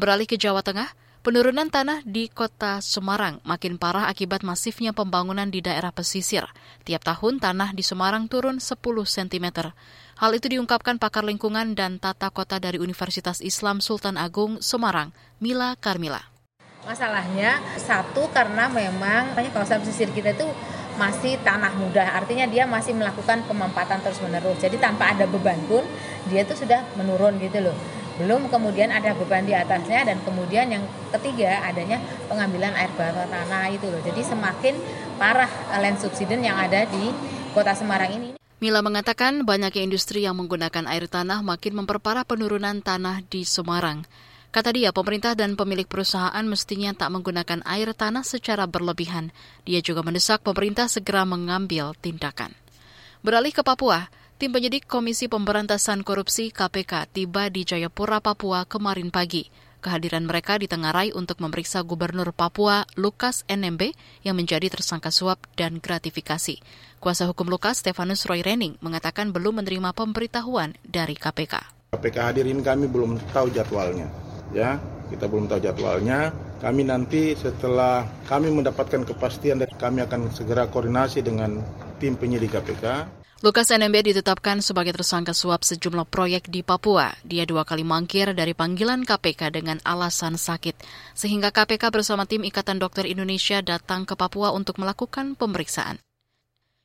Beralih 0.00 0.24
ke 0.24 0.40
Jawa 0.40 0.64
Tengah, 0.64 0.88
penurunan 1.20 1.68
tanah 1.68 2.00
di 2.08 2.32
kota 2.32 2.80
Semarang 2.80 3.44
makin 3.44 3.76
parah 3.76 4.08
akibat 4.08 4.48
masifnya 4.48 4.96
pembangunan 4.96 5.52
di 5.52 5.60
daerah 5.60 5.92
pesisir. 5.92 6.48
Tiap 6.88 7.04
tahun 7.04 7.36
tanah 7.36 7.76
di 7.76 7.84
Semarang 7.84 8.32
turun 8.32 8.64
10 8.64 8.80
cm. 8.80 9.46
Hal 10.16 10.30
itu 10.32 10.46
diungkapkan 10.48 10.96
pakar 10.96 11.28
lingkungan 11.28 11.76
dan 11.76 12.00
tata 12.00 12.32
kota 12.32 12.56
dari 12.56 12.80
Universitas 12.80 13.44
Islam 13.44 13.84
Sultan 13.84 14.16
Agung, 14.16 14.64
Semarang, 14.64 15.12
Mila 15.36 15.76
Karmila. 15.76 16.37
Masalahnya 16.88 17.60
satu 17.76 18.32
karena 18.32 18.64
memang 18.72 19.36
kawasan 19.52 19.84
pesisir 19.84 20.08
kita 20.08 20.32
itu 20.32 20.48
masih 20.96 21.36
tanah 21.44 21.76
muda, 21.76 22.16
artinya 22.16 22.48
dia 22.48 22.64
masih 22.64 22.96
melakukan 22.96 23.44
pemampatan 23.44 24.00
terus 24.00 24.24
menerus. 24.24 24.56
Jadi 24.56 24.80
tanpa 24.80 25.12
ada 25.12 25.28
beban 25.28 25.60
pun 25.68 25.84
dia 26.32 26.48
itu 26.48 26.56
sudah 26.56 26.80
menurun 26.96 27.36
gitu 27.44 27.60
loh. 27.60 27.76
Belum 28.16 28.48
kemudian 28.48 28.88
ada 28.88 29.12
beban 29.12 29.44
di 29.44 29.52
atasnya 29.52 30.08
dan 30.08 30.16
kemudian 30.24 30.64
yang 30.72 30.80
ketiga 31.12 31.60
adanya 31.60 32.00
pengambilan 32.24 32.72
air 32.72 32.88
bawah 32.96 33.28
tanah 33.28 33.68
itu 33.68 33.84
loh. 33.84 34.00
Jadi 34.00 34.24
semakin 34.24 34.74
parah 35.20 35.52
land 35.76 36.00
subsidence 36.00 36.40
yang 36.40 36.56
ada 36.56 36.88
di 36.88 37.12
Kota 37.52 37.76
Semarang 37.76 38.16
ini. 38.16 38.28
Mila 38.64 38.80
mengatakan 38.80 39.44
banyaknya 39.44 39.84
industri 39.84 40.24
yang 40.24 40.40
menggunakan 40.40 40.88
air 40.88 41.04
tanah 41.04 41.44
makin 41.44 41.84
memperparah 41.84 42.24
penurunan 42.24 42.80
tanah 42.80 43.22
di 43.28 43.44
Semarang. 43.44 44.08
Kata 44.48 44.72
dia, 44.72 44.96
pemerintah 44.96 45.36
dan 45.36 45.60
pemilik 45.60 45.84
perusahaan 45.84 46.40
mestinya 46.48 46.96
tak 46.96 47.12
menggunakan 47.12 47.60
air 47.68 47.92
tanah 47.92 48.24
secara 48.24 48.64
berlebihan. 48.64 49.28
Dia 49.68 49.84
juga 49.84 50.00
mendesak 50.00 50.40
pemerintah 50.40 50.88
segera 50.88 51.28
mengambil 51.28 51.92
tindakan. 52.00 52.56
Beralih 53.20 53.52
ke 53.52 53.60
Papua, 53.60 54.08
tim 54.40 54.48
penyidik 54.48 54.88
Komisi 54.88 55.28
Pemberantasan 55.28 56.00
Korupsi 56.00 56.48
KPK 56.48 57.12
tiba 57.12 57.52
di 57.52 57.68
Jayapura, 57.68 58.24
Papua 58.24 58.64
kemarin 58.64 59.12
pagi. 59.12 59.52
Kehadiran 59.84 60.24
mereka 60.24 60.56
ditengarai 60.56 61.12
untuk 61.12 61.44
memeriksa 61.44 61.84
Gubernur 61.84 62.32
Papua 62.32 62.88
Lukas 62.96 63.44
NMB 63.52 63.94
yang 64.24 64.34
menjadi 64.34 64.72
tersangka 64.72 65.12
suap 65.12 65.44
dan 65.60 65.76
gratifikasi. 65.76 66.58
Kuasa 66.98 67.28
hukum 67.28 67.52
Lukas, 67.52 67.84
Stefanus 67.84 68.24
Roy 68.24 68.40
Rening, 68.40 68.80
mengatakan 68.80 69.30
belum 69.30 69.62
menerima 69.62 69.92
pemberitahuan 69.92 70.74
dari 70.82 71.14
KPK. 71.14 71.94
KPK 71.94 72.16
hadirin 72.32 72.64
kami 72.64 72.90
belum 72.90 73.22
tahu 73.30 73.54
jadwalnya 73.54 74.27
ya 74.52 74.80
kita 75.08 75.24
belum 75.28 75.48
tahu 75.48 75.60
jadwalnya 75.60 76.32
kami 76.58 76.82
nanti 76.84 77.38
setelah 77.38 78.04
kami 78.26 78.50
mendapatkan 78.50 79.06
kepastian 79.06 79.62
dan 79.62 79.70
kami 79.78 80.02
akan 80.04 80.28
segera 80.34 80.66
koordinasi 80.66 81.22
dengan 81.22 81.62
tim 82.02 82.18
penyidik 82.18 82.54
KPK 82.54 83.16
Lukas 83.38 83.70
NMB 83.70 84.10
ditetapkan 84.10 84.58
sebagai 84.58 84.98
tersangka 84.98 85.30
suap 85.30 85.62
sejumlah 85.62 86.10
proyek 86.10 86.50
di 86.50 86.66
Papua. 86.66 87.14
Dia 87.22 87.46
dua 87.46 87.62
kali 87.62 87.86
mangkir 87.86 88.34
dari 88.34 88.50
panggilan 88.50 89.06
KPK 89.06 89.54
dengan 89.54 89.78
alasan 89.86 90.34
sakit. 90.34 90.74
Sehingga 91.14 91.54
KPK 91.54 91.94
bersama 91.94 92.26
tim 92.26 92.42
Ikatan 92.42 92.82
Dokter 92.82 93.06
Indonesia 93.06 93.62
datang 93.62 94.10
ke 94.10 94.18
Papua 94.18 94.50
untuk 94.50 94.82
melakukan 94.82 95.38
pemeriksaan. 95.38 96.02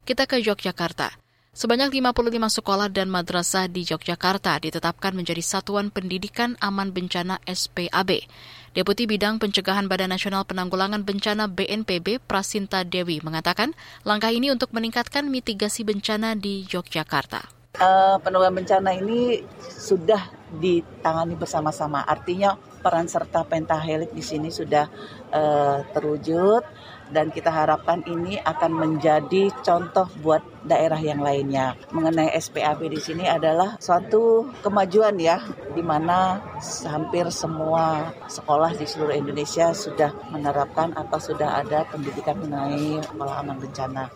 Kita 0.06 0.30
ke 0.30 0.46
Yogyakarta. 0.46 1.23
Sebanyak 1.54 1.94
55 1.94 2.34
sekolah 2.50 2.90
dan 2.90 3.14
madrasah 3.14 3.70
di 3.70 3.86
Yogyakarta 3.86 4.58
ditetapkan 4.58 5.14
menjadi 5.14 5.38
Satuan 5.46 5.94
Pendidikan 5.94 6.58
Aman 6.58 6.90
Bencana 6.90 7.38
SPAB. 7.46 8.26
Deputi 8.74 9.06
Bidang 9.06 9.38
Pencegahan 9.38 9.86
Badan 9.86 10.10
Nasional 10.10 10.50
Penanggulangan 10.50 11.06
Bencana 11.06 11.46
BNPB 11.46 12.26
Prasinta 12.26 12.82
Dewi 12.82 13.22
mengatakan 13.22 13.78
langkah 14.02 14.34
ini 14.34 14.50
untuk 14.50 14.74
meningkatkan 14.74 15.30
mitigasi 15.30 15.86
bencana 15.86 16.34
di 16.34 16.66
Yogyakarta. 16.66 17.46
Uh, 17.78 18.18
penanggulangan 18.26 18.58
bencana 18.66 18.90
ini 18.98 19.46
sudah 19.62 20.26
ditangani 20.58 21.38
bersama-sama. 21.38 22.02
Artinya 22.02 22.58
peran 22.82 23.06
serta 23.06 23.46
pentahelik 23.46 24.10
di 24.10 24.26
sini 24.26 24.50
sudah 24.50 24.90
uh, 25.30 25.86
terwujud 25.94 26.66
dan 27.14 27.30
kita 27.30 27.54
harapkan 27.54 28.02
ini 28.10 28.42
akan 28.42 28.74
menjadi 28.74 29.54
contoh 29.62 30.10
buat 30.26 30.42
daerah 30.66 30.98
yang 30.98 31.22
lainnya. 31.22 31.78
Mengenai 31.94 32.34
SPAB 32.34 32.90
di 32.90 32.98
sini 32.98 33.30
adalah 33.30 33.78
suatu 33.78 34.50
kemajuan 34.66 35.16
ya, 35.22 35.38
di 35.78 35.86
mana 35.86 36.42
hampir 36.90 37.30
semua 37.30 38.12
sekolah 38.26 38.74
di 38.74 38.90
seluruh 38.90 39.14
Indonesia 39.14 39.70
sudah 39.72 40.10
menerapkan 40.34 40.98
atau 40.98 41.20
sudah 41.22 41.62
ada 41.62 41.86
pendidikan 41.88 42.42
mengenai 42.42 43.00
pengalaman 43.14 43.62
bencana. 43.62 44.10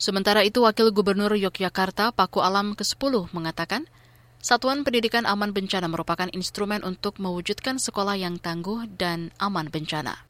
Sementara 0.00 0.40
itu, 0.40 0.64
Wakil 0.64 0.96
Gubernur 0.96 1.36
Yogyakarta 1.36 2.16
Paku 2.16 2.40
Alam 2.40 2.72
ke-10 2.72 3.36
mengatakan, 3.36 3.84
Satuan 4.40 4.88
Pendidikan 4.88 5.28
Aman 5.28 5.52
Bencana 5.52 5.84
merupakan 5.84 6.24
instrumen 6.32 6.80
untuk 6.80 7.20
mewujudkan 7.20 7.76
sekolah 7.76 8.16
yang 8.16 8.40
tangguh 8.40 8.88
dan 8.96 9.36
aman 9.36 9.68
bencana. 9.68 10.29